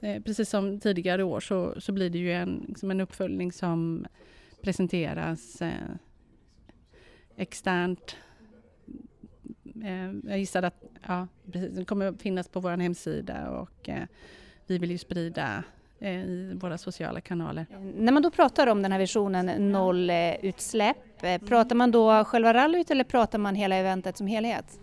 precis 0.00 0.48
som 0.48 0.80
tidigare 0.80 1.22
år 1.22 1.40
så, 1.40 1.80
så 1.80 1.92
blir 1.92 2.10
det 2.10 2.18
ju 2.18 2.32
en, 2.32 2.64
liksom 2.68 2.90
en 2.90 3.00
uppföljning 3.00 3.52
som 3.52 4.06
presenteras 4.62 5.62
externt 7.36 8.16
Eh, 9.84 10.30
jag 10.30 10.38
gissar 10.38 10.62
att 10.62 10.82
ja, 11.06 11.26
den 11.44 11.84
kommer 11.84 12.06
att 12.06 12.22
finnas 12.22 12.48
på 12.48 12.60
vår 12.60 12.76
hemsida 12.76 13.50
och 13.50 13.88
eh, 13.88 14.02
vi 14.66 14.78
vill 14.78 14.90
ju 14.90 14.98
sprida 14.98 15.64
eh, 15.98 16.10
i 16.10 16.58
våra 16.60 16.78
sociala 16.78 17.20
kanaler. 17.20 17.66
När 17.96 18.12
man 18.12 18.22
då 18.22 18.30
pratar 18.30 18.66
om 18.66 18.82
den 18.82 18.92
här 18.92 18.98
visionen 18.98 19.72
nollutsläpp, 19.72 21.20
pratar 21.46 21.76
man 21.76 21.90
då 21.90 22.24
själva 22.24 22.54
rallyt 22.54 22.90
eller 22.90 23.04
pratar 23.04 23.38
man 23.38 23.54
hela 23.54 23.76
eventet 23.76 24.16
som 24.16 24.26
helhet? 24.26 24.80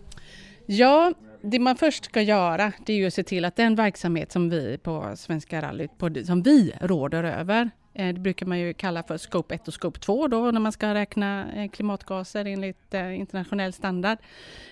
Ja, 0.66 1.12
det 1.42 1.58
man 1.58 1.76
först 1.76 2.04
ska 2.04 2.22
göra 2.22 2.72
det 2.86 2.92
är 2.92 2.96
ju 2.96 3.06
att 3.06 3.14
se 3.14 3.22
till 3.22 3.44
att 3.44 3.56
den 3.56 3.74
verksamhet 3.74 4.32
som 4.32 4.50
vi 4.50 4.78
på 4.78 5.12
Svenska 5.16 5.62
rallyt, 5.62 5.98
på, 5.98 6.14
som 6.24 6.42
vi 6.42 6.72
råder 6.80 7.24
över, 7.24 7.70
eh, 7.94 8.14
det 8.14 8.20
brukar 8.20 8.46
man 8.46 8.58
ju 8.58 8.74
kalla 8.74 9.02
för 9.02 9.16
scope 9.16 9.54
1 9.54 9.68
och 9.68 9.74
scope 9.74 10.00
2 10.00 10.28
då 10.28 10.50
när 10.50 10.60
man 10.60 10.72
ska 10.72 10.94
räkna 10.94 11.52
eh, 11.52 11.70
klimatgaser 11.70 12.44
enligt 12.44 12.94
eh, 12.94 13.20
internationell 13.20 13.72
standard 13.72 14.18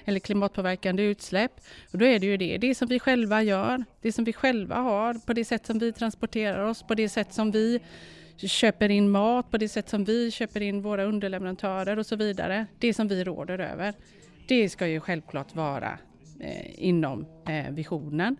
eller 0.04 0.20
klimatpåverkande 0.20 1.02
utsläpp. 1.02 1.52
Och 1.92 1.98
då 1.98 2.04
är 2.04 2.18
det 2.18 2.26
ju 2.26 2.36
det, 2.36 2.58
det 2.58 2.74
som 2.74 2.88
vi 2.88 3.00
själva 3.00 3.42
gör, 3.42 3.84
det 4.02 4.12
som 4.12 4.24
vi 4.24 4.32
själva 4.32 4.76
har, 4.76 5.14
på 5.14 5.32
det 5.32 5.44
sätt 5.44 5.66
som 5.66 5.78
vi 5.78 5.92
transporterar 5.92 6.64
oss, 6.64 6.82
på 6.82 6.94
det 6.94 7.08
sätt 7.08 7.32
som 7.32 7.50
vi 7.50 7.80
köper 8.36 8.88
in 8.88 9.10
mat, 9.10 9.50
på 9.50 9.58
det 9.58 9.68
sätt 9.68 9.88
som 9.88 10.04
vi 10.04 10.30
köper 10.30 10.60
in 10.60 10.82
våra 10.82 11.04
underleverantörer 11.04 11.98
och 11.98 12.06
så 12.06 12.16
vidare. 12.16 12.66
Det 12.78 12.94
som 12.94 13.08
vi 13.08 13.24
råder 13.24 13.58
över. 13.58 13.94
Det 14.48 14.68
ska 14.68 14.86
ju 14.86 15.00
självklart 15.00 15.54
vara 15.54 15.98
Eh, 16.40 16.84
inom 16.84 17.26
eh, 17.48 17.70
visionen 17.70 18.36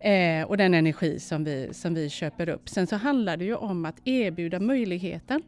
eh, 0.00 0.42
och 0.42 0.56
den 0.56 0.74
energi 0.74 1.20
som 1.20 1.44
vi, 1.44 1.68
som 1.72 1.94
vi 1.94 2.10
köper 2.10 2.48
upp. 2.48 2.68
Sen 2.68 2.86
så 2.86 2.96
handlar 2.96 3.36
det 3.36 3.44
ju 3.44 3.54
om 3.54 3.84
att 3.84 3.96
erbjuda 4.04 4.60
möjligheten 4.60 5.42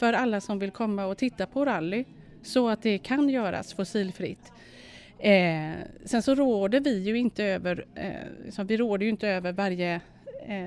för 0.00 0.12
alla 0.12 0.40
som 0.40 0.58
vill 0.58 0.70
komma 0.70 1.06
och 1.06 1.18
titta 1.18 1.46
på 1.46 1.64
rally 1.64 2.04
så 2.42 2.68
att 2.68 2.82
det 2.82 2.98
kan 2.98 3.28
göras 3.28 3.74
fossilfritt. 3.74 4.52
Eh, 5.18 5.72
sen 6.04 6.22
så 6.22 6.34
råder 6.34 6.80
vi 6.80 6.98
ju 6.98 7.18
inte 7.18 7.44
över, 7.44 7.86
eh, 7.94 8.64
vi 8.64 8.76
råder 8.76 9.04
ju 9.04 9.10
inte 9.10 9.28
över 9.28 9.52
varje 9.52 10.00
eh, 10.46 10.66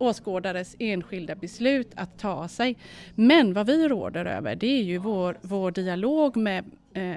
åskådares 0.00 0.76
enskilda 0.78 1.34
beslut 1.34 1.92
att 1.94 2.18
ta 2.18 2.48
sig. 2.48 2.76
Men 3.14 3.52
vad 3.52 3.66
vi 3.66 3.88
råder 3.88 4.24
över 4.24 4.56
det 4.56 4.66
är 4.66 4.82
ju 4.82 4.98
vår, 4.98 5.38
vår 5.40 5.70
dialog 5.70 6.36
med 6.36 6.64
eh, 6.94 7.16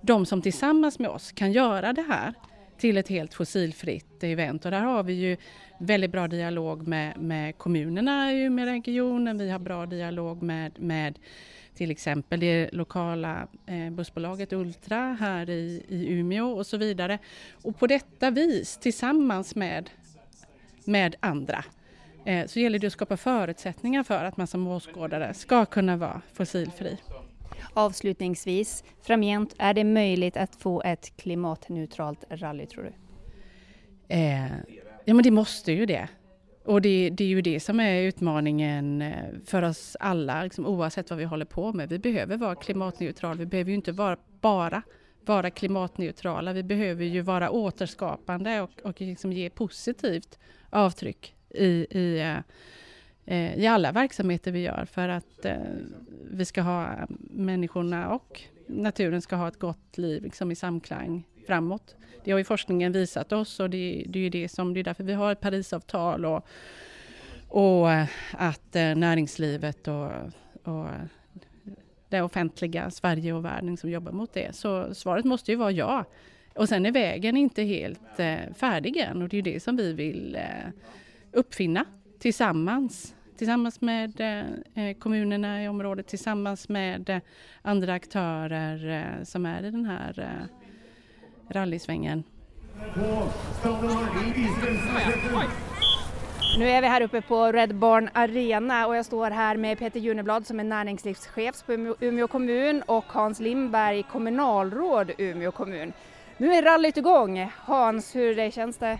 de 0.00 0.26
som 0.26 0.42
tillsammans 0.42 0.98
med 0.98 1.10
oss 1.10 1.32
kan 1.32 1.52
göra 1.52 1.92
det 1.92 2.02
här 2.08 2.34
till 2.78 2.96
ett 2.96 3.08
helt 3.08 3.34
fossilfritt 3.34 4.22
event. 4.24 4.64
Och 4.64 4.70
där 4.70 4.80
har 4.80 5.02
vi 5.02 5.12
ju 5.12 5.36
väldigt 5.78 6.12
bra 6.12 6.28
dialog 6.28 6.88
med, 6.88 7.20
med 7.20 7.58
kommunerna 7.58 8.32
i 8.32 8.42
Umeåregionen. 8.42 9.38
Vi 9.38 9.50
har 9.50 9.58
bra 9.58 9.86
dialog 9.86 10.42
med, 10.42 10.72
med 10.80 11.18
till 11.74 11.90
exempel 11.90 12.40
det 12.40 12.68
lokala 12.72 13.48
eh, 13.66 13.90
bussbolaget 13.90 14.52
Ultra 14.52 15.16
här 15.20 15.50
i, 15.50 15.84
i 15.88 16.12
Umeå 16.12 16.50
och 16.50 16.66
så 16.66 16.76
vidare. 16.76 17.18
Och 17.62 17.78
på 17.78 17.86
detta 17.86 18.30
vis 18.30 18.76
tillsammans 18.76 19.54
med, 19.54 19.90
med 20.84 21.16
andra 21.20 21.64
så 22.46 22.60
gäller 22.60 22.78
det 22.78 22.86
att 22.86 22.92
skapa 22.92 23.16
förutsättningar 23.16 24.02
för 24.02 24.24
att 24.24 24.36
man 24.36 24.46
som 24.46 24.66
åskådare 24.66 25.34
ska 25.34 25.64
kunna 25.64 25.96
vara 25.96 26.20
fossilfri. 26.32 26.98
Avslutningsvis, 27.74 28.84
framgent, 29.02 29.54
är 29.58 29.74
det 29.74 29.84
möjligt 29.84 30.36
att 30.36 30.56
få 30.56 30.82
ett 30.82 31.16
klimatneutralt 31.16 32.24
rally 32.30 32.66
tror 32.66 32.84
du? 32.84 32.92
Eh, 34.14 34.46
ja 35.04 35.14
men 35.14 35.22
det 35.22 35.30
måste 35.30 35.72
ju 35.72 35.86
det. 35.86 36.08
Och 36.64 36.82
det, 36.82 37.10
det, 37.10 37.24
är 37.24 37.28
ju 37.28 37.42
det 37.42 37.60
som 37.60 37.80
är 37.80 38.02
utmaningen 38.02 39.02
eh, 39.02 39.24
för 39.46 39.62
oss 39.62 39.96
alla, 40.00 40.42
liksom, 40.42 40.66
oavsett 40.66 41.10
vad 41.10 41.18
vi 41.18 41.24
håller 41.24 41.44
på 41.44 41.72
med. 41.72 41.88
Vi 41.88 41.98
behöver 41.98 42.36
vara 42.36 42.54
klimatneutrala, 42.54 43.34
vi 43.34 43.46
behöver 43.46 43.70
ju 43.70 43.74
inte 43.74 43.92
vara, 43.92 44.16
bara 44.40 44.82
vara 45.28 45.50
klimatneutrala. 45.50 46.52
Vi 46.52 46.62
behöver 46.62 47.04
ju 47.04 47.20
vara 47.20 47.50
återskapande 47.50 48.60
och, 48.60 48.70
och 48.84 49.00
liksom 49.00 49.32
ge 49.32 49.50
positivt 49.50 50.38
avtryck 50.70 51.34
i, 51.50 51.86
i 51.90 52.20
eh, 52.20 52.38
eh, 53.36 53.58
i 53.58 53.66
alla 53.66 53.92
verksamheter 53.92 54.52
vi 54.52 54.60
gör 54.60 54.84
för 54.92 55.08
att 55.08 55.44
eh, 55.44 55.56
vi 56.30 56.44
ska 56.44 56.62
ha 56.62 57.06
människorna 57.30 58.08
och 58.14 58.42
naturen 58.66 59.22
ska 59.22 59.36
ha 59.36 59.48
ett 59.48 59.58
gott 59.58 59.98
liv 59.98 60.22
liksom 60.22 60.50
i 60.50 60.54
samklang 60.54 61.24
framåt. 61.46 61.96
Det 62.24 62.30
har 62.30 62.38
ju 62.38 62.44
forskningen 62.44 62.92
visat 62.92 63.32
oss 63.32 63.60
och 63.60 63.70
det, 63.70 64.04
det 64.08 64.18
är 64.18 64.22
ju 64.22 64.30
det 64.30 64.48
som, 64.48 64.74
det 64.74 64.80
är 64.80 64.84
därför 64.84 65.04
vi 65.04 65.12
har 65.12 65.32
ett 65.32 65.40
Parisavtal 65.40 66.24
och, 66.24 66.46
och 67.48 67.88
att 68.32 68.74
näringslivet 68.74 69.88
och, 69.88 70.10
och 70.62 70.86
det 72.08 72.22
offentliga, 72.22 72.90
Sverige 72.90 73.32
och 73.32 73.44
världen 73.44 73.76
som 73.76 73.90
jobbar 73.90 74.12
mot 74.12 74.32
det. 74.32 74.56
Så 74.56 74.94
svaret 74.94 75.24
måste 75.24 75.50
ju 75.50 75.56
vara 75.56 75.70
ja. 75.70 76.04
Och 76.54 76.68
sen 76.68 76.86
är 76.86 76.92
vägen 76.92 77.36
inte 77.36 77.62
helt 77.62 78.20
eh, 78.20 78.54
färdig 78.56 78.96
än 78.96 79.22
och 79.22 79.28
det 79.28 79.38
är 79.38 79.42
det 79.42 79.60
som 79.62 79.76
vi 79.76 79.92
vill 79.92 80.36
eh, 80.36 80.70
uppfinna 81.32 81.84
tillsammans 82.18 83.14
tillsammans 83.38 83.80
med 83.80 84.20
eh, 84.20 84.84
eh, 84.84 84.96
kommunerna 84.96 85.64
i 85.64 85.68
området, 85.68 86.06
tillsammans 86.06 86.68
med 86.68 87.10
eh, 87.10 87.18
andra 87.62 87.92
aktörer 87.92 88.90
eh, 89.18 89.24
som 89.24 89.46
är 89.46 89.62
i 89.64 89.70
den 89.70 89.84
här 89.84 90.20
eh, 90.20 91.54
rallysvängen. 91.54 92.24
Nu 96.58 96.68
är 96.68 96.80
vi 96.82 96.88
här 96.88 97.00
uppe 97.00 97.20
på 97.20 97.52
Red 97.52 97.74
Barn 97.74 98.10
Arena 98.12 98.86
och 98.86 98.96
jag 98.96 99.04
står 99.04 99.30
här 99.30 99.56
med 99.56 99.78
Peter 99.78 100.00
Juneblad 100.00 100.46
som 100.46 100.60
är 100.60 100.64
näringslivschef 100.64 101.66
på 101.66 101.72
Umeå 102.00 102.28
kommun 102.28 102.82
och 102.86 103.04
Hans 103.04 103.40
Lindberg, 103.40 104.02
kommunalråd 104.02 105.10
Umeå 105.18 105.50
kommun. 105.50 105.92
Nu 106.36 106.52
är 106.54 106.62
rallyt 106.62 106.96
igång. 106.96 107.50
Hans, 107.56 108.16
hur 108.16 108.50
känns 108.50 108.76
det? 108.76 108.98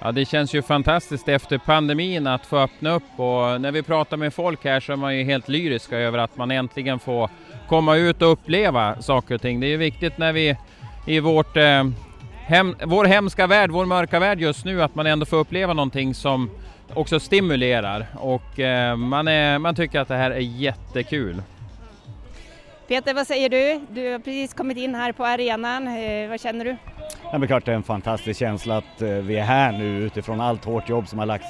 Ja, 0.00 0.12
det 0.12 0.24
känns 0.24 0.54
ju 0.54 0.62
fantastiskt 0.62 1.28
efter 1.28 1.58
pandemin 1.58 2.26
att 2.26 2.46
få 2.46 2.58
öppna 2.58 2.90
upp 2.90 3.20
och 3.20 3.60
när 3.60 3.72
vi 3.72 3.82
pratar 3.82 4.16
med 4.16 4.34
folk 4.34 4.64
här 4.64 4.80
så 4.80 4.92
är 4.92 4.96
man 4.96 5.16
ju 5.16 5.24
helt 5.24 5.48
lyriska 5.48 5.98
över 5.98 6.18
att 6.18 6.36
man 6.36 6.50
äntligen 6.50 6.98
får 6.98 7.30
komma 7.68 7.96
ut 7.96 8.22
och 8.22 8.32
uppleva 8.32 9.02
saker 9.02 9.34
och 9.34 9.40
ting. 9.40 9.60
Det 9.60 9.66
är 9.66 9.68
ju 9.68 9.76
viktigt 9.76 10.18
när 10.18 10.32
vi 10.32 10.56
i 11.06 11.20
vårt, 11.20 11.56
eh, 11.56 11.84
hem, 12.34 12.76
vår 12.84 13.04
hemska 13.04 13.46
värld, 13.46 13.70
vår 13.70 13.84
mörka 13.84 14.18
värld 14.18 14.40
just 14.40 14.64
nu, 14.64 14.82
att 14.82 14.94
man 14.94 15.06
ändå 15.06 15.26
får 15.26 15.36
uppleva 15.36 15.72
någonting 15.72 16.14
som 16.14 16.50
också 16.94 17.20
stimulerar 17.20 18.06
och 18.14 18.60
eh, 18.60 18.96
man, 18.96 19.28
är, 19.28 19.58
man 19.58 19.74
tycker 19.74 20.00
att 20.00 20.08
det 20.08 20.16
här 20.16 20.30
är 20.30 20.40
jättekul. 20.40 21.42
Peter, 22.88 23.14
vad 23.14 23.26
säger 23.26 23.48
du? 23.48 23.80
Du 23.88 24.12
har 24.12 24.18
precis 24.18 24.54
kommit 24.54 24.76
in 24.78 24.94
här 24.94 25.12
på 25.12 25.24
arenan. 25.24 25.88
Eh, 25.88 26.28
vad 26.28 26.40
känner 26.40 26.64
du? 26.64 26.76
Ja, 27.32 27.38
men 27.38 27.48
klart 27.48 27.64
det 27.64 27.70
är 27.70 27.76
en 27.76 27.82
fantastisk 27.82 28.40
känsla 28.40 28.76
att 28.76 29.02
eh, 29.02 29.08
vi 29.08 29.36
är 29.36 29.44
här 29.44 29.72
nu 29.72 30.02
utifrån 30.02 30.40
allt 30.40 30.64
hårt 30.64 30.88
jobb 30.88 31.08
som 31.08 31.18
har 31.18 31.26
lagts 31.26 31.46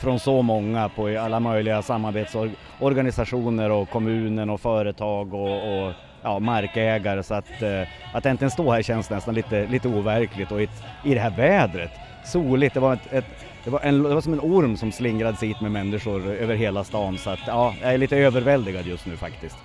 från 0.00 0.20
så 0.20 0.42
många 0.42 0.88
på 0.88 1.18
alla 1.18 1.40
möjliga 1.40 1.82
samarbetsorganisationer 1.82 3.70
och 3.70 3.90
kommunen 3.90 4.50
och 4.50 4.60
företag 4.60 5.34
och, 5.34 5.86
och 5.86 5.92
ja, 6.22 6.38
markägare 6.38 7.22
så 7.22 7.34
att, 7.34 7.62
eh, 7.62 7.82
att 8.14 8.26
äntligen 8.26 8.50
stå 8.50 8.70
här 8.72 8.82
känns 8.82 9.10
nästan 9.10 9.34
lite, 9.34 9.66
lite 9.66 9.88
overkligt 9.88 10.52
och 10.52 10.62
i, 10.62 10.68
i 11.04 11.14
det 11.14 11.20
här 11.20 11.36
vädret, 11.36 11.90
soligt, 12.24 12.74
det 12.74 12.80
var, 12.80 12.92
ett, 12.92 13.12
ett 13.12 13.26
det, 13.64 13.70
var 13.70 13.80
en, 13.80 14.02
det 14.02 14.14
var 14.14 14.20
som 14.20 14.32
en 14.32 14.40
orm 14.40 14.76
som 14.76 14.92
slingrades 14.92 15.42
hit 15.42 15.60
med 15.60 15.70
människor 15.70 16.26
över 16.26 16.54
hela 16.54 16.84
stan 16.84 17.18
så 17.18 17.30
att 17.30 17.40
ja, 17.46 17.74
jag 17.82 17.94
är 17.94 17.98
lite 17.98 18.16
överväldigad 18.16 18.86
just 18.86 19.06
nu 19.06 19.16
faktiskt. 19.16 19.56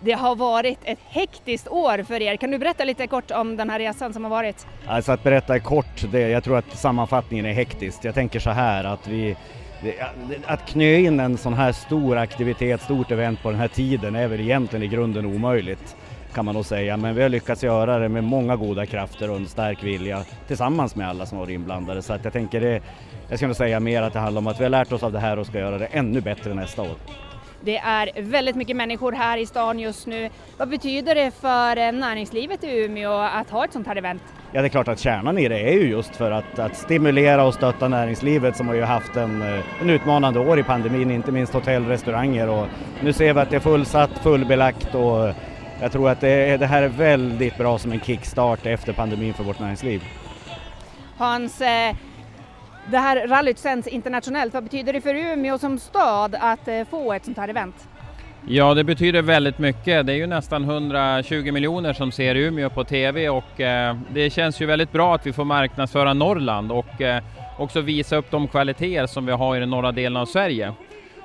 Det 0.00 0.12
har 0.12 0.36
varit 0.36 0.78
ett 0.84 0.98
hektiskt 1.08 1.68
år 1.68 2.02
för 2.02 2.22
er. 2.22 2.36
Kan 2.36 2.50
du 2.50 2.58
berätta 2.58 2.84
lite 2.84 3.06
kort 3.06 3.30
om 3.30 3.56
den 3.56 3.70
här 3.70 3.78
resan 3.78 4.12
som 4.12 4.24
har 4.24 4.30
varit? 4.30 4.66
Alltså 4.86 5.12
att 5.12 5.22
berätta 5.22 5.60
kort, 5.60 6.04
det, 6.12 6.20
jag 6.20 6.44
tror 6.44 6.58
att 6.58 6.78
sammanfattningen 6.78 7.46
är 7.46 7.52
hektiskt. 7.52 8.04
Jag 8.04 8.14
tänker 8.14 8.40
så 8.40 8.50
här 8.50 8.84
att 8.84 9.06
vi 9.08 9.36
att 10.46 10.66
knö 10.66 10.94
in 10.94 11.20
en 11.20 11.38
sån 11.38 11.54
här 11.54 11.72
stor 11.72 12.16
aktivitet, 12.16 12.82
stort 12.82 13.10
event 13.10 13.42
på 13.42 13.50
den 13.50 13.60
här 13.60 13.68
tiden 13.68 14.16
är 14.16 14.28
väl 14.28 14.40
egentligen 14.40 14.82
i 14.82 14.88
grunden 14.88 15.26
omöjligt. 15.26 15.96
kan 16.34 16.44
man 16.44 16.54
nog 16.54 16.64
säga. 16.64 16.96
Men 16.96 17.14
vi 17.14 17.22
har 17.22 17.28
lyckats 17.28 17.62
göra 17.62 17.98
det 17.98 18.08
med 18.08 18.24
många 18.24 18.56
goda 18.56 18.86
krafter 18.86 19.30
och 19.30 19.36
en 19.36 19.46
stark 19.46 19.84
vilja 19.84 20.24
tillsammans 20.46 20.96
med 20.96 21.08
alla 21.08 21.26
som 21.26 21.38
varit 21.38 21.50
inblandade. 21.50 22.02
Så 22.02 22.12
att 22.12 22.24
jag 22.24 22.32
tänker 22.32 22.60
det, 22.60 22.82
jag 23.28 23.38
skulle 23.38 23.54
säga 23.54 23.80
mer 23.80 24.02
att 24.02 24.12
det 24.12 24.18
handlar 24.18 24.38
om 24.38 24.46
att 24.46 24.60
vi 24.60 24.64
har 24.64 24.70
lärt 24.70 24.92
oss 24.92 25.02
av 25.02 25.12
det 25.12 25.20
här 25.20 25.38
och 25.38 25.46
ska 25.46 25.58
göra 25.58 25.78
det 25.78 25.86
ännu 25.86 26.20
bättre 26.20 26.54
nästa 26.54 26.82
år. 26.82 26.96
Det 27.60 27.76
är 27.76 28.22
väldigt 28.22 28.56
mycket 28.56 28.76
människor 28.76 29.12
här 29.12 29.38
i 29.38 29.46
stan 29.46 29.78
just 29.78 30.06
nu. 30.06 30.30
Vad 30.56 30.68
betyder 30.68 31.14
det 31.14 31.30
för 31.30 31.92
näringslivet 31.92 32.64
i 32.64 32.84
Umeå 32.84 33.12
att 33.12 33.50
ha 33.50 33.64
ett 33.64 33.72
sånt 33.72 33.86
här 33.86 33.96
event? 33.96 34.22
Ja, 34.52 34.60
det 34.60 34.66
är 34.66 34.68
klart 34.68 34.88
att 34.88 34.98
kärnan 34.98 35.38
i 35.38 35.48
det 35.48 35.60
är 35.60 35.72
ju 35.72 35.88
just 35.88 36.16
för 36.16 36.30
att, 36.30 36.58
att 36.58 36.76
stimulera 36.76 37.44
och 37.44 37.54
stötta 37.54 37.88
näringslivet 37.88 38.56
som 38.56 38.68
har 38.68 38.74
ju 38.74 38.82
haft 38.82 39.16
en, 39.16 39.42
eh, 39.42 39.64
en 39.80 39.90
utmanande 39.90 40.40
år 40.40 40.58
i 40.58 40.62
pandemin, 40.62 41.10
inte 41.10 41.32
minst 41.32 41.52
hotell 41.52 41.82
och 41.82 41.88
restauranger. 41.88 42.48
Och 42.48 42.66
nu 43.02 43.12
ser 43.12 43.34
vi 43.34 43.40
att 43.40 43.50
det 43.50 43.56
är 43.56 43.60
fullsatt, 43.60 44.10
fullbelagt 44.22 44.94
och 44.94 45.34
jag 45.80 45.92
tror 45.92 46.10
att 46.10 46.20
det, 46.20 46.56
det 46.56 46.66
här 46.66 46.82
är 46.82 46.88
väldigt 46.88 47.58
bra 47.58 47.78
som 47.78 47.92
en 47.92 48.00
kickstart 48.00 48.66
efter 48.66 48.92
pandemin 48.92 49.34
för 49.34 49.44
vårt 49.44 49.58
näringsliv. 49.60 50.02
Hans, 51.16 51.60
eh, 51.60 51.96
det 52.90 52.98
här 52.98 53.28
rallyt 53.28 53.58
sänds 53.58 53.88
internationellt. 53.88 54.54
Vad 54.54 54.62
betyder 54.62 54.92
det 54.92 55.00
för 55.00 55.14
Umeå 55.14 55.58
som 55.58 55.78
stad 55.78 56.36
att 56.40 56.68
eh, 56.68 56.84
få 56.90 57.12
ett 57.12 57.24
sånt 57.24 57.38
här 57.38 57.48
event? 57.48 57.88
Ja, 58.46 58.74
det 58.74 58.84
betyder 58.84 59.22
väldigt 59.22 59.58
mycket. 59.58 60.06
Det 60.06 60.12
är 60.12 60.16
ju 60.16 60.26
nästan 60.26 60.64
120 60.64 61.52
miljoner 61.52 61.92
som 61.92 62.12
ser 62.12 62.34
Umeå 62.34 62.70
på 62.70 62.84
TV 62.84 63.28
och 63.28 63.60
eh, 63.60 63.96
det 64.14 64.30
känns 64.30 64.60
ju 64.60 64.66
väldigt 64.66 64.92
bra 64.92 65.14
att 65.14 65.26
vi 65.26 65.32
får 65.32 65.44
marknadsföra 65.44 66.14
Norrland 66.14 66.72
och 66.72 67.00
eh, 67.00 67.22
också 67.58 67.80
visa 67.80 68.16
upp 68.16 68.30
de 68.30 68.48
kvaliteter 68.48 69.06
som 69.06 69.26
vi 69.26 69.32
har 69.32 69.56
i 69.56 69.60
den 69.60 69.70
norra 69.70 69.92
delen 69.92 70.16
av 70.16 70.26
Sverige. 70.26 70.72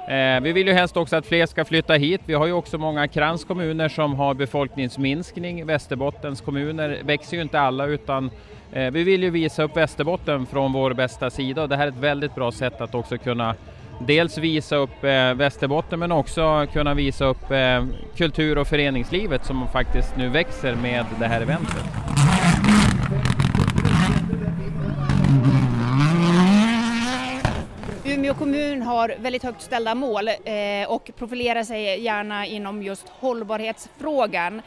Eh, 0.07 0.41
vi 0.41 0.51
vill 0.51 0.67
ju 0.67 0.73
helst 0.73 0.97
också 0.97 1.15
att 1.15 1.25
fler 1.25 1.45
ska 1.45 1.65
flytta 1.65 1.93
hit. 1.93 2.21
Vi 2.25 2.33
har 2.33 2.45
ju 2.45 2.53
också 2.53 2.77
många 2.77 3.07
kranskommuner 3.07 3.89
som 3.89 4.15
har 4.15 4.33
befolkningsminskning. 4.33 5.65
Västerbottens 5.65 6.41
kommuner 6.41 6.99
växer 7.03 7.37
ju 7.37 7.43
inte 7.43 7.59
alla 7.59 7.85
utan 7.85 8.29
eh, 8.71 8.91
vi 8.91 9.03
vill 9.03 9.23
ju 9.23 9.29
visa 9.29 9.63
upp 9.63 9.77
Västerbotten 9.77 10.45
från 10.45 10.73
vår 10.73 10.93
bästa 10.93 11.29
sida 11.29 11.61
och 11.61 11.69
det 11.69 11.75
här 11.75 11.83
är 11.87 11.91
ett 11.91 11.97
väldigt 11.97 12.35
bra 12.35 12.51
sätt 12.51 12.81
att 12.81 12.95
också 12.95 13.17
kunna 13.17 13.55
dels 13.99 14.37
visa 14.37 14.75
upp 14.75 15.03
eh, 15.03 15.33
Västerbotten 15.33 15.99
men 15.99 16.11
också 16.11 16.67
kunna 16.73 16.93
visa 16.93 17.25
upp 17.25 17.51
eh, 17.51 17.85
kultur 18.15 18.57
och 18.57 18.67
föreningslivet 18.67 19.45
som 19.45 19.67
faktiskt 19.67 20.17
nu 20.17 20.29
växer 20.29 20.75
med 20.75 21.05
det 21.19 21.27
här 21.27 21.41
eventet. 21.41 21.83
Umeå 28.23 28.33
kommun 28.33 28.81
har 28.81 29.15
väldigt 29.19 29.43
högt 29.43 29.61
ställda 29.61 29.95
mål 29.95 30.27
eh, 30.27 30.89
och 30.89 31.11
profilerar 31.17 31.63
sig 31.63 32.01
gärna 32.01 32.45
inom 32.45 32.83
just 32.83 33.09
hållbarhetsfrågan. 33.09 34.61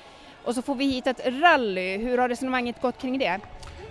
Och 0.44 0.54
så 0.54 0.62
får 0.62 0.74
vi 0.74 0.84
hit 0.84 1.06
ett 1.06 1.20
rally. 1.26 1.96
Hur 1.96 2.18
har 2.18 2.28
resonemanget 2.28 2.82
gått 2.82 3.00
kring 3.00 3.18
det? 3.18 3.38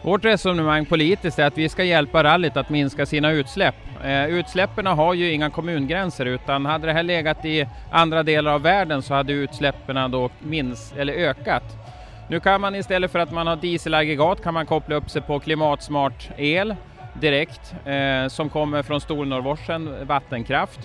Vårt 0.02 0.26
resonemang 0.26 0.86
politiskt 0.86 1.40
är 1.40 1.46
att 1.46 1.58
vi 1.58 1.70
ska 1.70 1.84
hjälpa 1.84 2.24
rallyt 2.24 2.58
att 2.58 2.70
minska 2.70 3.06
sina 3.06 3.32
utsläpp. 3.32 3.76
Eh, 4.04 4.26
utsläppen 4.26 4.86
har 4.86 5.14
ju 5.14 5.32
inga 5.32 5.50
kommungränser 5.50 6.26
utan 6.26 6.66
hade 6.66 6.88
det 6.88 6.94
här 6.94 7.04
legat 7.04 7.46
i 7.46 7.68
andra 7.92 8.24
delar 8.24 8.52
av 8.52 8.62
världen 8.62 9.02
så 9.02 9.14
hade 9.14 9.34
utsläppen 9.34 10.12
då 10.12 10.30
minst, 10.40 10.96
eller 10.96 11.14
ökat. 11.14 11.64
Nu 12.30 12.40
kan 12.40 12.62
man 12.62 12.76
istället 12.76 13.12
för 13.12 13.20
att 13.20 13.32
man 13.32 13.48
har 13.48 13.56
dieselaggregat 13.56 14.44
kan 14.44 14.54
man 14.54 14.66
koppla 14.66 14.96
upp 14.96 15.10
sig 15.10 15.22
på 15.22 15.40
klimatsmart 15.40 16.30
el 16.38 16.76
direkt 17.22 17.76
eh, 17.86 18.28
som 18.28 18.50
kommer 18.50 18.84
från 18.84 19.02
Stornorrforsen 19.02 20.08
vattenkraft. 20.08 20.80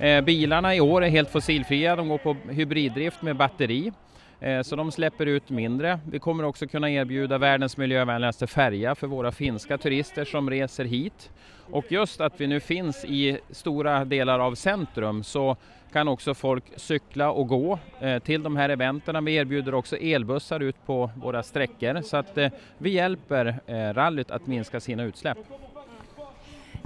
Eh, 0.00 0.20
bilarna 0.20 0.74
i 0.74 0.80
år 0.80 1.04
är 1.04 1.08
helt 1.08 1.30
fossilfria, 1.30 1.96
de 1.96 2.08
går 2.08 2.18
på 2.18 2.36
hybriddrift 2.50 3.22
med 3.22 3.36
batteri. 3.36 3.92
Eh, 4.40 4.62
så 4.62 4.76
de 4.76 4.92
släpper 4.92 5.26
ut 5.26 5.50
mindre. 5.50 6.00
Vi 6.10 6.18
kommer 6.18 6.44
också 6.44 6.66
kunna 6.66 6.90
erbjuda 6.90 7.38
världens 7.38 7.76
miljövänligaste 7.76 8.46
färja 8.46 8.94
för 8.94 9.06
våra 9.06 9.32
finska 9.32 9.78
turister 9.78 10.24
som 10.24 10.50
reser 10.50 10.84
hit. 10.84 11.30
Och 11.70 11.92
just 11.92 12.20
att 12.20 12.40
vi 12.40 12.46
nu 12.46 12.60
finns 12.60 13.04
i 13.04 13.38
stora 13.50 14.04
delar 14.04 14.38
av 14.38 14.54
centrum 14.54 15.22
så 15.22 15.56
kan 15.92 16.08
också 16.08 16.34
folk 16.34 16.64
cykla 16.76 17.30
och 17.30 17.48
gå 17.48 17.78
eh, 18.00 18.18
till 18.18 18.42
de 18.42 18.56
här 18.56 18.68
eventen. 18.68 19.24
Vi 19.24 19.34
erbjuder 19.34 19.74
också 19.74 19.96
elbussar 19.96 20.60
ut 20.60 20.86
på 20.86 21.10
våra 21.16 21.42
sträckor 21.42 22.02
så 22.02 22.16
att 22.16 22.38
eh, 22.38 22.48
vi 22.78 22.90
hjälper 22.90 23.60
eh, 23.66 23.94
rallyt 23.94 24.30
att 24.30 24.46
minska 24.46 24.80
sina 24.80 25.02
utsläpp. 25.02 25.38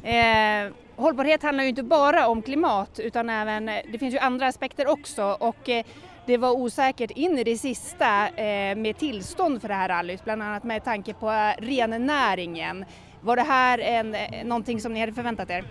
Eh, 0.05 0.73
hållbarhet 0.97 1.43
handlar 1.43 1.65
ju 1.65 1.71
inte 1.71 1.83
bara 1.83 2.29
om 2.29 2.43
klimat 2.43 2.99
utan 2.99 3.31
även, 3.31 3.69
eh, 3.69 3.75
det 3.93 3.99
finns 3.99 4.15
ju 4.15 4.19
andra 4.19 4.47
aspekter 4.47 4.89
också 4.89 5.37
och 5.41 5.69
eh, 5.69 5.85
det 6.27 6.37
var 6.37 6.51
osäkert 6.51 7.11
in 7.11 7.39
i 7.39 7.45
det 7.45 7.57
sista 7.57 8.29
eh, 8.29 8.77
med 8.77 8.99
tillstånd 8.99 9.61
för 9.61 9.69
det 9.69 9.75
här 9.75 9.89
rallyt, 9.89 10.25
bland 10.25 10.43
annat 10.43 10.65
med 10.65 10.85
tanke 10.85 11.15
på 11.15 11.31
eh, 11.31 11.65
rennäringen. 11.65 12.85
Var 13.21 13.37
det 13.37 13.43
här 13.43 13.79
en, 13.79 14.15
eh, 14.15 14.45
någonting 14.45 14.81
som 14.81 14.93
ni 14.93 15.01
hade 15.01 15.13
förväntat 15.13 15.51
er? 15.51 15.65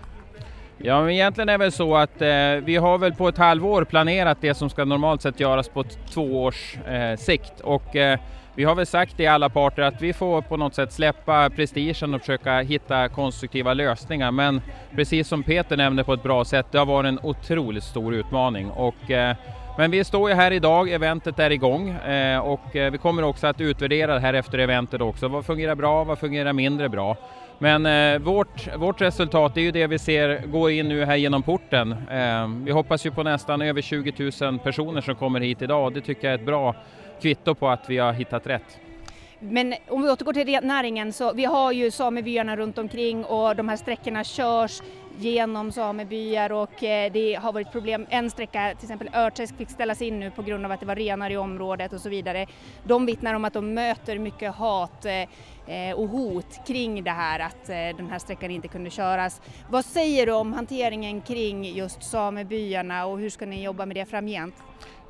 Ja, 0.78 1.02
men 1.02 1.10
egentligen 1.10 1.50
är 1.50 1.54
det 1.54 1.58
väl 1.58 1.72
så 1.72 1.96
att 1.96 2.22
eh, 2.22 2.28
vi 2.64 2.76
har 2.76 2.98
väl 2.98 3.14
på 3.14 3.28
ett 3.28 3.38
halvår 3.38 3.84
planerat 3.84 4.38
det 4.42 4.54
som 4.54 4.70
ska 4.70 4.86
normalt 4.86 5.22
sett 5.22 5.40
göras 5.40 5.70
på 5.70 5.84
två 5.84 6.44
års 6.44 6.78
eh, 6.78 7.18
sikt 7.18 7.60
och 7.60 7.96
eh, 7.96 8.20
vi 8.60 8.66
har 8.66 8.76
väl 8.76 8.86
sagt 8.86 9.20
i 9.20 9.28
alla 9.28 9.50
parter 9.50 9.82
att 9.82 10.02
vi 10.02 10.14
får 10.14 10.42
på 10.42 10.58
något 10.58 10.76
sätt 10.76 10.94
släppa 10.94 11.50
prestigen 11.50 12.14
och 12.14 12.20
försöka 12.20 12.60
hitta 12.60 13.10
konstruktiva 13.10 13.74
lösningar. 13.74 14.32
Men 14.32 14.62
precis 14.96 15.28
som 15.28 15.44
Peter 15.44 15.78
nämnde 15.78 16.04
på 16.04 16.14
ett 16.14 16.24
bra 16.24 16.46
sätt, 16.46 16.66
det 16.72 16.78
har 16.78 16.86
varit 16.86 17.08
en 17.08 17.20
otroligt 17.24 17.84
stor 17.84 18.14
utmaning. 18.14 18.72
Och, 18.72 19.12
eh, 19.12 19.36
men 19.78 19.92
vi 19.92 20.04
står 20.04 20.30
ju 20.30 20.36
här 20.36 20.52
idag, 20.52 20.90
eventet 20.90 21.40
är 21.40 21.50
igång 21.50 21.90
eh, 21.90 22.40
och 22.40 22.76
eh, 22.76 22.92
vi 22.92 22.98
kommer 22.98 23.24
också 23.24 23.48
att 23.48 23.62
utvärdera 23.62 24.14
det 24.14 24.20
här 24.20 24.34
efter 24.34 24.58
eventet 24.58 25.02
också. 25.02 25.28
Vad 25.28 25.46
fungerar 25.46 25.76
bra, 25.76 26.04
vad 26.04 26.20
fungerar 26.20 26.54
mindre 26.54 26.90
bra? 26.90 27.18
Men 27.60 27.86
eh, 27.86 28.20
vårt, 28.20 28.76
vårt 28.78 29.02
resultat 29.02 29.58
är 29.58 29.62
ju 29.62 29.72
det 29.72 29.88
vi 29.88 30.00
ser 30.00 30.48
gå 30.48 30.70
in 30.70 30.88
nu 30.88 31.06
här 31.06 31.16
genom 31.16 31.44
porten. 31.44 31.92
Eh, 31.92 32.48
vi 32.66 32.72
hoppas 32.72 33.06
ju 33.06 33.12
på 33.12 33.24
nästan 33.24 33.62
över 33.62 33.82
20 33.82 34.32
000 34.42 34.60
personer 34.60 35.02
som 35.02 35.16
kommer 35.16 35.40
hit 35.40 35.62
idag 35.62 35.86
och 35.86 35.94
det 35.94 36.02
tycker 36.02 36.28
jag 36.28 36.34
är 36.34 36.38
ett 36.38 36.46
bra 36.46 36.76
kvitto 37.22 37.56
på 37.56 37.70
att 37.70 37.90
vi 37.90 37.98
har 37.98 38.14
hittat 38.14 38.48
rätt. 38.48 38.80
Men 39.40 39.76
om 39.88 40.02
vi 40.02 40.10
återgår 40.10 40.34
till 40.34 40.60
näringen 40.62 41.14
så 41.14 41.34
vi 41.34 41.46
har 41.46 41.72
ju 41.72 41.92
samebyarna 41.92 42.56
runt 42.56 42.78
omkring 42.78 43.26
och 43.26 43.56
de 43.56 43.70
här 43.70 43.78
sträckorna 43.78 44.24
körs 44.24 44.82
genom 45.20 45.72
samebyar 45.72 46.52
och 46.52 46.84
eh, 46.84 47.12
det 47.12 47.34
har 47.34 47.54
varit 47.54 47.72
problem. 47.72 48.06
En 48.10 48.30
sträcka, 48.30 48.76
till 48.76 48.86
exempel 48.86 49.10
Örträsk, 49.14 49.58
fick 49.58 49.70
ställas 49.70 50.02
in 50.02 50.20
nu 50.20 50.32
på 50.32 50.42
grund 50.42 50.66
av 50.66 50.72
att 50.72 50.80
det 50.80 50.86
var 50.86 50.96
renar 50.96 51.30
i 51.30 51.38
området 51.38 51.94
och 51.94 52.02
så 52.02 52.10
vidare. 52.10 52.46
De 52.84 53.06
vittnar 53.06 53.34
om 53.34 53.46
att 53.46 53.54
de 53.54 53.74
möter 53.74 54.20
mycket 54.20 54.56
hat 54.56 55.06
eh, 55.06 55.22
eh, 55.76 55.96
och 55.96 56.08
hot 56.08 56.60
kring 56.68 57.04
det 57.04 57.12
här 57.12 57.40
att 57.40 57.66
den 57.68 58.10
här 58.10 58.20
sträckan 58.20 58.52
inte 58.52 58.68
kunde 58.68 58.90
köras. 58.90 59.42
Vad 59.70 59.86
säger 59.86 60.26
du 60.26 60.32
om 60.32 60.54
hanteringen 60.54 61.22
kring 61.22 61.66
just 61.66 62.04
samebyarna 62.04 63.06
och 63.06 63.20
hur 63.20 63.30
ska 63.30 63.46
ni 63.46 63.64
jobba 63.64 63.86
med 63.86 63.96
det 63.96 64.06
framgent? 64.06 64.56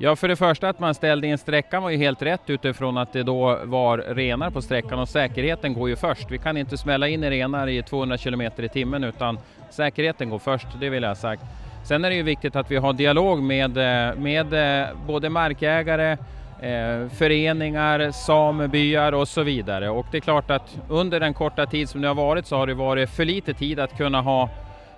Ja, 0.02 0.16
för 0.16 0.28
det 0.28 0.36
första 0.36 0.68
att 0.68 0.78
man 0.78 0.94
ställde 0.94 1.26
in 1.26 1.38
sträckan 1.38 1.82
var 1.82 1.90
ju 1.90 1.96
helt 1.96 2.22
rätt 2.22 2.50
utifrån 2.50 2.98
att 2.98 3.12
det 3.12 3.22
då 3.22 3.58
var 3.64 3.98
renar 3.98 4.50
på 4.50 4.62
sträckan 4.62 4.98
och 4.98 5.08
säkerheten 5.08 5.74
går 5.74 5.88
ju 5.88 5.96
först. 5.96 6.30
Vi 6.30 6.38
kan 6.38 6.56
inte 6.56 6.78
smälla 6.78 7.08
in 7.08 7.24
i 7.24 7.30
renar 7.30 7.66
i 7.66 7.82
200 7.82 8.18
km 8.18 8.40
i 8.40 8.68
timmen 8.68 9.04
utan 9.04 9.38
säkerheten 9.70 10.30
går 10.30 10.38
först, 10.38 10.66
det 10.80 10.90
vill 10.90 11.02
jag 11.02 11.10
ha 11.10 11.14
sagt. 11.14 11.42
Sen 11.84 12.04
är 12.04 12.10
det 12.10 12.16
ju 12.16 12.22
viktigt 12.22 12.56
att 12.56 12.70
vi 12.70 12.76
har 12.76 12.92
dialog 12.92 13.42
med, 13.42 13.76
eh, 13.76 14.14
med 14.16 14.80
eh, 14.82 14.88
både 15.06 15.30
markägare, 15.30 16.12
eh, 16.60 17.08
föreningar, 17.08 18.10
samebyar 18.10 19.12
och 19.12 19.28
så 19.28 19.42
vidare. 19.42 19.90
Och 19.90 20.06
det 20.10 20.16
är 20.16 20.20
klart 20.20 20.50
att 20.50 20.78
under 20.88 21.20
den 21.20 21.34
korta 21.34 21.66
tid 21.66 21.88
som 21.88 22.00
det 22.00 22.08
har 22.08 22.14
varit 22.14 22.46
så 22.46 22.56
har 22.56 22.66
det 22.66 22.74
varit 22.74 23.10
för 23.10 23.24
lite 23.24 23.54
tid 23.54 23.80
att 23.80 23.96
kunna 23.96 24.20
ha 24.20 24.48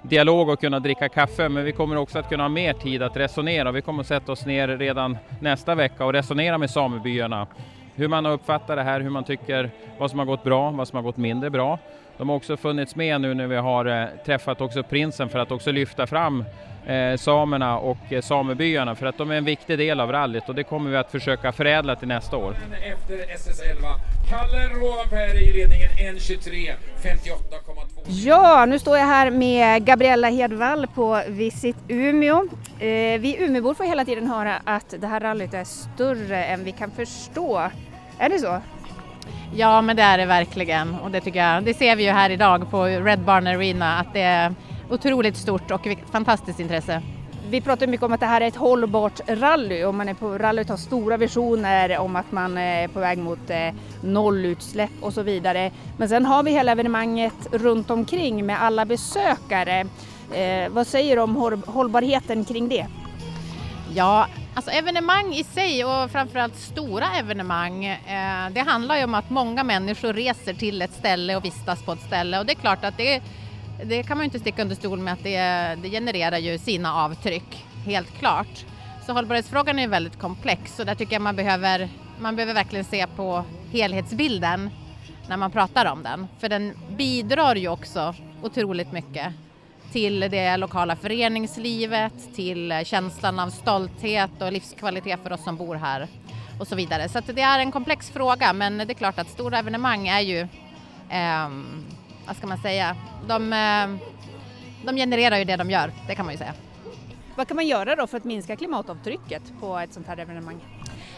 dialog 0.02 0.48
och 0.48 0.60
kunna 0.60 0.80
dricka 0.80 1.08
kaffe, 1.08 1.48
men 1.48 1.64
vi 1.64 1.72
kommer 1.72 1.96
också 1.96 2.18
att 2.18 2.28
kunna 2.28 2.44
ha 2.44 2.48
mer 2.48 2.72
tid 2.72 3.02
att 3.02 3.16
resonera. 3.16 3.72
Vi 3.72 3.82
kommer 3.82 4.00
att 4.00 4.06
sätta 4.06 4.32
oss 4.32 4.46
ner 4.46 4.68
redan 4.68 5.18
nästa 5.40 5.74
vecka 5.74 6.04
och 6.04 6.12
resonera 6.12 6.58
med 6.58 6.70
samebyarna. 6.70 7.46
Hur 7.94 8.08
man 8.08 8.24
har 8.24 8.32
uppfattat 8.32 8.76
det 8.76 8.82
här, 8.82 9.00
hur 9.00 9.10
man 9.10 9.24
tycker, 9.24 9.70
vad 9.98 10.10
som 10.10 10.18
har 10.18 10.26
gått 10.26 10.44
bra, 10.44 10.70
vad 10.70 10.88
som 10.88 10.96
har 10.96 11.02
gått 11.02 11.16
mindre 11.16 11.50
bra. 11.50 11.78
De 12.16 12.28
har 12.28 12.36
också 12.36 12.56
funnits 12.56 12.96
med 12.96 13.20
nu 13.20 13.34
när 13.34 13.46
vi 13.46 13.56
har 13.56 13.86
eh, 13.86 14.08
träffat 14.26 14.60
också 14.60 14.82
prinsen 14.82 15.28
för 15.28 15.38
att 15.38 15.50
också 15.50 15.72
lyfta 15.72 16.06
fram 16.06 16.44
eh, 16.86 17.16
samerna 17.16 17.78
och 17.78 18.12
eh, 18.12 18.20
samebyarna 18.20 18.94
för 18.94 19.06
att 19.06 19.18
de 19.18 19.30
är 19.30 19.34
en 19.34 19.44
viktig 19.44 19.78
del 19.78 20.00
av 20.00 20.12
rallyt 20.12 20.48
och 20.48 20.54
det 20.54 20.64
kommer 20.64 20.90
vi 20.90 20.96
att 20.96 21.10
försöka 21.10 21.52
förädla 21.52 21.96
till 21.96 22.08
nästa 22.08 22.36
år. 22.36 22.56
Efter 22.82 23.14
SS11, 23.14 23.84
Kalle 24.30 24.68
Rovanperä 24.68 25.40
i 25.40 25.52
ledningen 25.52 25.90
1.23, 25.90 26.72
58, 27.02 27.56
Ja, 28.06 28.66
nu 28.66 28.78
står 28.78 28.98
jag 28.98 29.06
här 29.06 29.30
med 29.30 29.84
Gabriella 29.84 30.28
Hedvall 30.28 30.86
på 30.86 31.22
Visit 31.28 31.76
Umeå. 31.88 32.48
Eh, 32.78 33.20
vi 33.20 33.36
Umeåbor 33.40 33.74
får 33.74 33.84
hela 33.84 34.04
tiden 34.04 34.26
höra 34.26 34.54
att 34.64 34.94
det 34.98 35.06
här 35.06 35.20
rallyt 35.20 35.54
är 35.54 35.64
större 35.64 36.44
än 36.44 36.64
vi 36.64 36.72
kan 36.72 36.90
förstå. 36.90 37.70
Är 38.18 38.28
det 38.28 38.38
så? 38.38 38.60
Ja, 39.54 39.82
men 39.82 39.96
det 39.96 40.02
är 40.02 40.18
det 40.18 40.26
verkligen 40.26 40.94
och 40.94 41.10
det 41.10 41.20
tycker 41.20 41.44
jag. 41.44 41.64
Det 41.64 41.74
ser 41.74 41.96
vi 41.96 42.04
ju 42.04 42.10
här 42.10 42.30
idag 42.30 42.70
på 42.70 42.84
Red 42.84 43.20
Barn 43.20 43.46
Arena 43.46 43.98
att 43.98 44.12
det 44.12 44.20
är 44.20 44.54
otroligt 44.90 45.36
stort 45.36 45.70
och 45.70 45.86
fantastiskt 46.12 46.60
intresse 46.60 47.02
vi 47.52 47.60
pratar 47.60 47.86
mycket 47.86 48.04
om 48.04 48.12
att 48.12 48.20
det 48.20 48.26
här 48.26 48.40
är 48.40 48.46
ett 48.46 48.56
hållbart 48.56 49.20
rally 49.28 49.84
och 49.84 49.94
man 49.94 50.08
är 50.08 50.14
på 50.14 50.38
rallyt 50.38 50.68
har 50.68 50.76
stora 50.76 51.16
visioner 51.16 51.98
om 51.98 52.16
att 52.16 52.32
man 52.32 52.56
eh, 52.56 52.62
är 52.62 52.88
på 52.88 53.00
väg 53.00 53.18
mot 53.18 53.50
eh, 53.50 53.74
nollutsläpp 54.00 54.90
och 55.00 55.12
så 55.12 55.22
vidare. 55.22 55.70
Men 55.96 56.08
sen 56.08 56.26
har 56.26 56.42
vi 56.42 56.50
hela 56.50 56.72
evenemanget 56.72 57.48
runt 57.50 57.90
omkring 57.90 58.46
med 58.46 58.62
alla 58.62 58.84
besökare. 58.84 59.86
Eh, 60.34 60.68
vad 60.70 60.86
säger 60.86 61.16
du 61.16 61.22
om 61.22 61.62
hållbarheten 61.66 62.44
kring 62.44 62.68
det? 62.68 62.86
Ja, 63.94 64.26
alltså 64.54 64.70
evenemang 64.70 65.34
i 65.34 65.44
sig 65.44 65.84
och 65.84 66.10
framförallt 66.10 66.56
stora 66.56 67.06
evenemang, 67.18 67.84
eh, 67.84 68.50
det 68.50 68.60
handlar 68.60 68.96
ju 68.96 69.04
om 69.04 69.14
att 69.14 69.30
många 69.30 69.64
människor 69.64 70.12
reser 70.12 70.54
till 70.54 70.82
ett 70.82 70.94
ställe 70.94 71.36
och 71.36 71.44
vistas 71.44 71.82
på 71.82 71.92
ett 71.92 72.02
ställe 72.06 72.38
och 72.38 72.46
det 72.46 72.52
är 72.52 72.60
klart 72.60 72.84
att 72.84 72.96
det, 72.96 73.22
det 73.84 74.02
kan 74.02 74.16
man 74.16 74.24
ju 74.24 74.24
inte 74.24 74.38
sticka 74.38 74.62
under 74.62 74.76
stol 74.76 74.98
med 74.98 75.12
att 75.12 75.22
det, 75.22 75.38
det 75.82 75.90
genererar 75.90 76.38
ju 76.38 76.58
sina 76.58 76.94
avtryck, 76.94 77.64
helt 77.86 78.18
klart. 78.18 78.64
Så 79.06 79.12
hållbarhetsfrågan 79.12 79.78
är 79.78 79.88
väldigt 79.88 80.18
komplex 80.18 80.78
och 80.78 80.86
där 80.86 80.94
tycker 80.94 81.12
jag 81.12 81.22
man 81.22 81.36
behöver, 81.36 81.88
man 82.20 82.36
behöver 82.36 82.54
verkligen 82.54 82.84
se 82.84 83.06
på 83.06 83.44
helhetsbilden 83.72 84.70
när 85.28 85.36
man 85.36 85.50
pratar 85.50 85.86
om 85.86 86.02
den, 86.02 86.26
för 86.38 86.48
den 86.48 86.72
bidrar 86.96 87.56
ju 87.56 87.68
också 87.68 88.14
otroligt 88.42 88.92
mycket 88.92 89.32
till 89.92 90.20
det 90.20 90.56
lokala 90.56 90.96
föreningslivet, 90.96 92.34
till 92.34 92.74
känslan 92.84 93.38
av 93.38 93.50
stolthet 93.50 94.30
och 94.42 94.52
livskvalitet 94.52 95.20
för 95.22 95.32
oss 95.32 95.44
som 95.44 95.56
bor 95.56 95.74
här 95.74 96.08
och 96.60 96.68
så 96.68 96.76
vidare. 96.76 97.08
Så 97.08 97.20
det 97.26 97.42
är 97.42 97.58
en 97.58 97.72
komplex 97.72 98.10
fråga 98.10 98.52
men 98.52 98.78
det 98.78 98.90
är 98.90 98.94
klart 98.94 99.18
att 99.18 99.28
stora 99.28 99.58
evenemang 99.58 100.08
är 100.08 100.20
ju, 100.20 100.40
eh, 101.10 101.48
vad 102.26 102.36
ska 102.36 102.46
man 102.46 102.58
säga, 102.58 102.96
de, 103.26 103.52
eh, 103.52 104.10
de 104.86 104.96
genererar 104.96 105.38
ju 105.38 105.44
det 105.44 105.56
de 105.56 105.70
gör, 105.70 105.92
det 106.06 106.14
kan 106.14 106.26
man 106.26 106.34
ju 106.34 106.38
säga. 106.38 106.54
Vad 107.36 107.48
kan 107.48 107.56
man 107.56 107.66
göra 107.66 107.96
då 107.96 108.06
för 108.06 108.16
att 108.16 108.24
minska 108.24 108.56
klimatavtrycket 108.56 109.42
på 109.60 109.78
ett 109.78 109.94
sånt 109.94 110.06
här 110.06 110.16
evenemang? 110.16 110.60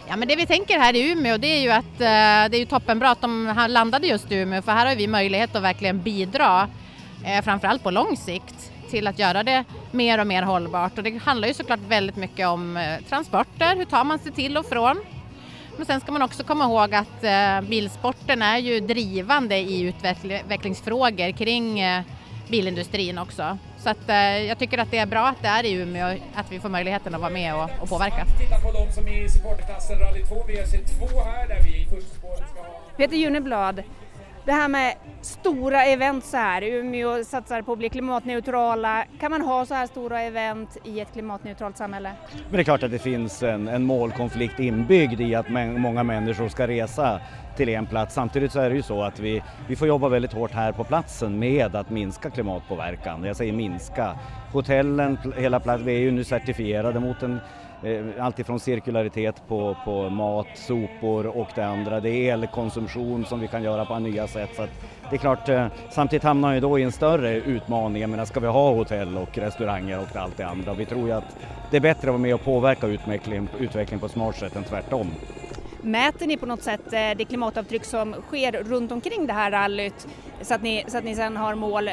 Ja 0.08 0.16
men 0.16 0.28
det 0.28 0.36
vi 0.36 0.46
tänker 0.46 0.78
här 0.78 0.96
i 0.96 1.10
Umeå 1.10 1.36
det 1.36 1.46
är 1.46 1.60
ju 1.60 1.70
att 1.70 2.00
eh, 2.00 2.50
det 2.50 2.56
är 2.56 2.58
ju 2.58 2.66
toppenbra 2.66 3.10
att 3.10 3.20
de 3.20 3.54
landade 3.68 4.06
just 4.06 4.32
i 4.32 4.34
Umeå 4.34 4.62
för 4.62 4.72
här 4.72 4.86
har 4.86 4.94
vi 4.94 5.06
möjlighet 5.06 5.56
att 5.56 5.62
verkligen 5.62 6.02
bidra 6.02 6.68
eh, 7.24 7.44
framförallt 7.44 7.82
på 7.82 7.90
lång 7.90 8.16
sikt 8.16 8.72
till 8.90 9.06
att 9.06 9.18
göra 9.18 9.42
det 9.42 9.64
mer 9.90 10.20
och 10.20 10.26
mer 10.26 10.42
hållbart. 10.42 10.98
Och 10.98 11.04
det 11.04 11.18
handlar 11.18 11.48
ju 11.48 11.54
såklart 11.54 11.80
väldigt 11.88 12.16
mycket 12.16 12.48
om 12.48 12.94
transporter, 13.08 13.76
hur 13.76 13.84
tar 13.84 14.04
man 14.04 14.18
sig 14.18 14.32
till 14.32 14.56
och 14.56 14.66
från? 14.66 15.00
Men 15.76 15.86
sen 15.86 16.00
ska 16.00 16.12
man 16.12 16.22
också 16.22 16.44
komma 16.44 16.64
ihåg 16.64 16.94
att 16.94 17.24
eh, 17.24 17.68
bilsporten 17.68 18.42
är 18.42 18.58
ju 18.58 18.80
drivande 18.80 19.56
i 19.56 19.80
utvecklingsfrågor 19.80 21.30
kring 21.30 21.80
eh, 21.80 22.02
bilindustrin 22.50 23.18
också. 23.18 23.58
Så 23.78 23.90
att, 23.90 24.08
eh, 24.08 24.16
jag 24.16 24.58
tycker 24.58 24.78
att 24.78 24.90
det 24.90 24.98
är 24.98 25.06
bra 25.06 25.26
att 25.26 25.42
det 25.42 25.48
är 25.48 25.64
i 25.64 25.72
Umeå, 25.72 26.18
att 26.34 26.52
vi 26.52 26.60
får 26.60 26.68
möjligheten 26.68 27.14
att 27.14 27.20
vara 27.20 27.30
med 27.30 27.54
och, 27.54 27.70
och 27.80 27.88
påverka. 27.88 28.26
Titta 28.38 28.60
på 28.60 28.72
de 28.72 28.92
som 28.92 29.08
är 29.08 29.24
i 29.24 29.28
supporterklassen 29.28 29.98
Rally 29.98 30.24
2, 30.24 30.34
VRC2 30.34 31.24
här 31.24 31.48
där 31.48 31.60
vi 31.64 31.80
i 31.80 31.84
första 31.84 32.14
spåret 32.14 32.48
ska 32.50 32.60
ha... 32.60 32.80
Peter 32.96 33.16
Juneblad, 33.16 33.82
det 34.44 34.52
här 34.52 34.68
med 34.68 34.94
stora 35.20 35.84
event 35.84 36.24
så 36.24 36.36
här, 36.36 36.62
Umeå 36.62 37.24
satsar 37.24 37.62
på 37.62 37.72
att 37.72 37.78
bli 37.78 37.88
klimatneutrala. 37.88 39.04
Kan 39.20 39.30
man 39.30 39.42
ha 39.42 39.66
så 39.66 39.74
här 39.74 39.86
stora 39.86 40.20
event 40.22 40.76
i 40.84 41.00
ett 41.00 41.12
klimatneutralt 41.12 41.76
samhälle? 41.76 42.12
Men 42.32 42.52
det 42.52 42.58
är 42.58 42.64
klart 42.64 42.82
att 42.82 42.90
det 42.90 42.98
finns 42.98 43.42
en, 43.42 43.68
en 43.68 43.82
målkonflikt 43.84 44.60
inbyggd 44.60 45.20
i 45.20 45.34
att 45.34 45.48
många 45.76 46.02
människor 46.02 46.48
ska 46.48 46.66
resa 46.66 47.20
till 47.56 47.68
en 47.68 47.86
plats. 47.86 48.14
Samtidigt 48.14 48.52
så 48.52 48.60
är 48.60 48.70
det 48.70 48.76
ju 48.76 48.82
så 48.82 49.02
att 49.02 49.18
vi, 49.18 49.42
vi 49.68 49.76
får 49.76 49.88
jobba 49.88 50.08
väldigt 50.08 50.32
hårt 50.32 50.52
här 50.52 50.72
på 50.72 50.84
platsen 50.84 51.38
med 51.38 51.76
att 51.76 51.90
minska 51.90 52.30
klimatpåverkan. 52.30 53.24
Jag 53.24 53.36
säger 53.36 53.52
minska. 53.52 54.14
Hotellen, 54.52 55.18
hela 55.36 55.60
platsen, 55.60 55.86
vi 55.86 55.94
är 55.94 56.00
ju 56.00 56.10
nu 56.10 56.24
certifierade 56.24 57.00
mot 57.00 57.22
en 57.22 57.40
eh, 57.82 58.24
alltifrån 58.24 58.60
cirkularitet 58.60 59.42
på, 59.48 59.76
på 59.84 60.10
mat, 60.10 60.46
sopor 60.54 61.26
och 61.26 61.48
det 61.54 61.66
andra. 61.66 62.00
Det 62.00 62.10
är 62.10 62.32
elkonsumtion 62.32 63.24
som 63.24 63.40
vi 63.40 63.48
kan 63.48 63.62
göra 63.62 63.84
på 63.84 63.98
nya 63.98 64.26
sätt. 64.26 64.50
Så 64.56 64.66
det 65.10 65.16
är 65.16 65.20
klart, 65.20 65.48
eh, 65.48 65.66
samtidigt 65.90 66.24
hamnar 66.24 66.54
vi 66.54 66.60
då 66.60 66.78
i 66.78 66.82
en 66.82 66.92
större 66.92 67.34
utmaning. 67.36 68.00
Jag 68.00 68.10
menar, 68.10 68.24
ska 68.24 68.40
vi 68.40 68.46
ha 68.46 68.72
hotell 68.72 69.16
och 69.18 69.38
restauranger 69.38 69.98
och 70.00 70.16
allt 70.16 70.36
det 70.36 70.46
andra? 70.46 70.74
Vi 70.74 70.84
tror 70.86 71.06
ju 71.06 71.12
att 71.12 71.36
det 71.70 71.76
är 71.76 71.80
bättre 71.80 72.08
att 72.08 72.12
vara 72.12 72.18
med 72.18 72.34
och 72.34 72.44
påverka 72.44 72.86
utvecklingen, 72.86 73.48
utvecklingen 73.58 74.00
på 74.00 74.06
ett 74.06 74.12
smart 74.12 74.36
sätt 74.36 74.56
än 74.56 74.64
tvärtom. 74.64 75.10
Mäter 75.84 76.26
ni 76.26 76.36
på 76.36 76.46
något 76.46 76.62
sätt 76.62 76.92
eh, 76.92 77.10
det 77.16 77.24
klimatavtryck 77.28 77.84
som 77.84 78.14
sker 78.28 78.52
runt 78.52 78.92
omkring 78.92 79.26
det 79.26 79.32
här 79.32 79.50
rallyt 79.50 80.08
så 80.42 80.54
att 80.54 80.62
ni, 80.62 80.84
så 80.88 80.98
att 80.98 81.04
ni 81.04 81.14
sedan 81.14 81.36
har 81.36 81.54
mål 81.54 81.90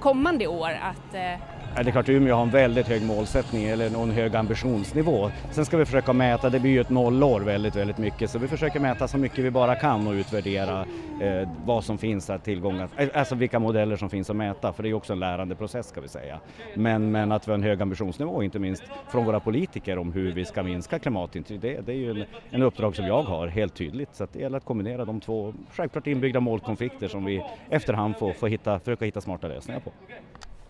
kommande 0.00 0.46
år 0.46 0.70
att 0.82 1.14
eh, 1.14 1.40
det 1.74 1.80
är 1.80 1.90
klart 1.90 2.08
Umeå 2.08 2.34
har 2.34 2.42
en 2.42 2.50
väldigt 2.50 2.88
hög 2.88 3.02
målsättning 3.02 3.64
eller 3.64 4.02
en 4.02 4.10
hög 4.10 4.36
ambitionsnivå. 4.36 5.30
Sen 5.50 5.64
ska 5.64 5.76
vi 5.76 5.84
försöka 5.84 6.12
mäta, 6.12 6.50
det 6.50 6.60
blir 6.60 6.70
ju 6.70 6.80
ett 6.80 6.90
nollår 6.90 7.40
väldigt, 7.40 7.76
väldigt 7.76 7.98
mycket, 7.98 8.30
så 8.30 8.38
vi 8.38 8.48
försöker 8.48 8.80
mäta 8.80 9.08
så 9.08 9.18
mycket 9.18 9.38
vi 9.38 9.50
bara 9.50 9.74
kan 9.74 10.06
och 10.06 10.12
utvärdera 10.12 10.86
eh, 11.20 11.48
vad 11.64 11.84
som 11.84 11.98
finns 11.98 12.30
att 12.30 12.44
tillgångar, 12.44 12.88
eh, 12.96 13.08
alltså 13.14 13.34
vilka 13.34 13.58
modeller 13.58 13.96
som 13.96 14.10
finns 14.10 14.30
att 14.30 14.36
mäta, 14.36 14.72
för 14.72 14.82
det 14.82 14.88
är 14.88 14.94
också 14.94 15.12
en 15.12 15.18
lärandeprocess 15.18 15.86
ska 15.88 16.00
vi 16.00 16.08
säga. 16.08 16.40
Men, 16.74 17.10
men 17.10 17.32
att 17.32 17.48
vi 17.48 17.52
har 17.52 17.58
en 17.58 17.62
hög 17.62 17.82
ambitionsnivå, 17.82 18.42
inte 18.42 18.58
minst 18.58 18.82
från 19.08 19.24
våra 19.24 19.40
politiker 19.40 19.98
om 19.98 20.12
hur 20.12 20.32
vi 20.32 20.44
ska 20.44 20.62
minska 20.62 20.98
klimatintryck, 20.98 21.60
det, 21.60 21.86
det 21.86 21.92
är 21.92 21.96
ju 21.96 22.10
en, 22.10 22.24
en 22.50 22.62
uppdrag 22.62 22.96
som 22.96 23.06
jag 23.06 23.22
har 23.22 23.46
helt 23.46 23.74
tydligt. 23.74 24.08
Så 24.12 24.24
att 24.24 24.32
det 24.32 24.38
gäller 24.38 24.56
att 24.56 24.64
kombinera 24.64 25.04
de 25.04 25.20
två 25.20 25.54
självklart 25.70 26.06
inbyggda 26.06 26.40
målkonflikter 26.40 27.08
som 27.08 27.24
vi 27.24 27.42
efterhand 27.70 28.16
får, 28.16 28.32
får 28.32 28.48
hitta, 28.48 28.78
försöka 28.78 29.04
hitta 29.04 29.20
smarta 29.20 29.48
lösningar 29.48 29.80
på. 29.80 29.92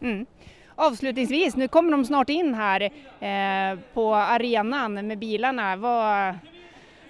Mm. 0.01 0.27
Avslutningsvis, 0.83 1.57
nu 1.57 1.68
kommer 1.68 1.92
de 1.92 2.05
snart 2.05 2.29
in 2.29 2.55
här 2.55 2.81
eh, 3.21 3.79
på 3.95 4.14
arenan 4.14 5.07
med 5.07 5.18
bilarna. 5.18 5.77
Vad, 5.77 6.35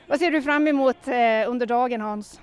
vad 0.07 0.19
ser 0.19 0.31
du 0.31 0.43
fram 0.43 0.69
emot 0.69 1.09
eh, 1.09 1.51
under 1.51 1.67
dagen 1.67 2.01
Hans? 2.01 2.41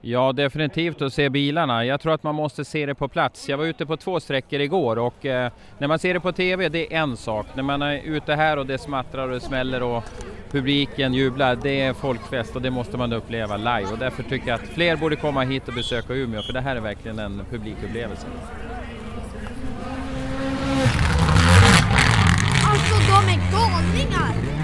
Ja, 0.00 0.32
definitivt 0.32 1.02
att 1.02 1.12
se 1.12 1.28
bilarna. 1.28 1.84
Jag 1.84 2.00
tror 2.00 2.14
att 2.14 2.22
man 2.22 2.34
måste 2.34 2.64
se 2.64 2.86
det 2.86 2.94
på 2.94 3.08
plats. 3.08 3.48
Jag 3.48 3.58
var 3.58 3.64
ute 3.64 3.86
på 3.86 3.96
två 3.96 4.20
sträckor 4.20 4.60
igår 4.60 4.98
och 4.98 5.26
eh, 5.26 5.52
när 5.78 5.88
man 5.88 5.98
ser 5.98 6.14
det 6.14 6.20
på 6.20 6.32
TV, 6.32 6.68
det 6.68 6.94
är 6.94 6.98
en 6.98 7.16
sak. 7.16 7.46
När 7.54 7.62
man 7.62 7.82
är 7.82 8.00
ute 8.04 8.34
här 8.34 8.56
och 8.56 8.66
det 8.66 8.78
smattrar 8.78 9.28
och 9.28 9.34
det 9.34 9.40
smäller 9.40 9.82
och 9.82 10.04
publiken 10.50 11.14
jublar, 11.14 11.56
det 11.56 11.80
är 11.80 11.92
folkfest 11.92 12.56
och 12.56 12.62
det 12.62 12.70
måste 12.70 12.96
man 12.96 13.12
uppleva 13.12 13.56
live. 13.56 13.92
Och 13.92 13.98
därför 13.98 14.22
tycker 14.22 14.48
jag 14.48 14.54
att 14.54 14.68
fler 14.68 14.96
borde 14.96 15.16
komma 15.16 15.42
hit 15.42 15.68
och 15.68 15.74
besöka 15.74 16.14
Umeå, 16.14 16.42
för 16.42 16.52
det 16.52 16.60
här 16.60 16.76
är 16.76 16.80
verkligen 16.80 17.18
en 17.18 17.42
publikupplevelse. 17.50 18.26
Alltså 22.92 23.12
de 23.12 23.28
är 23.28 23.52
galningar! 23.52 24.59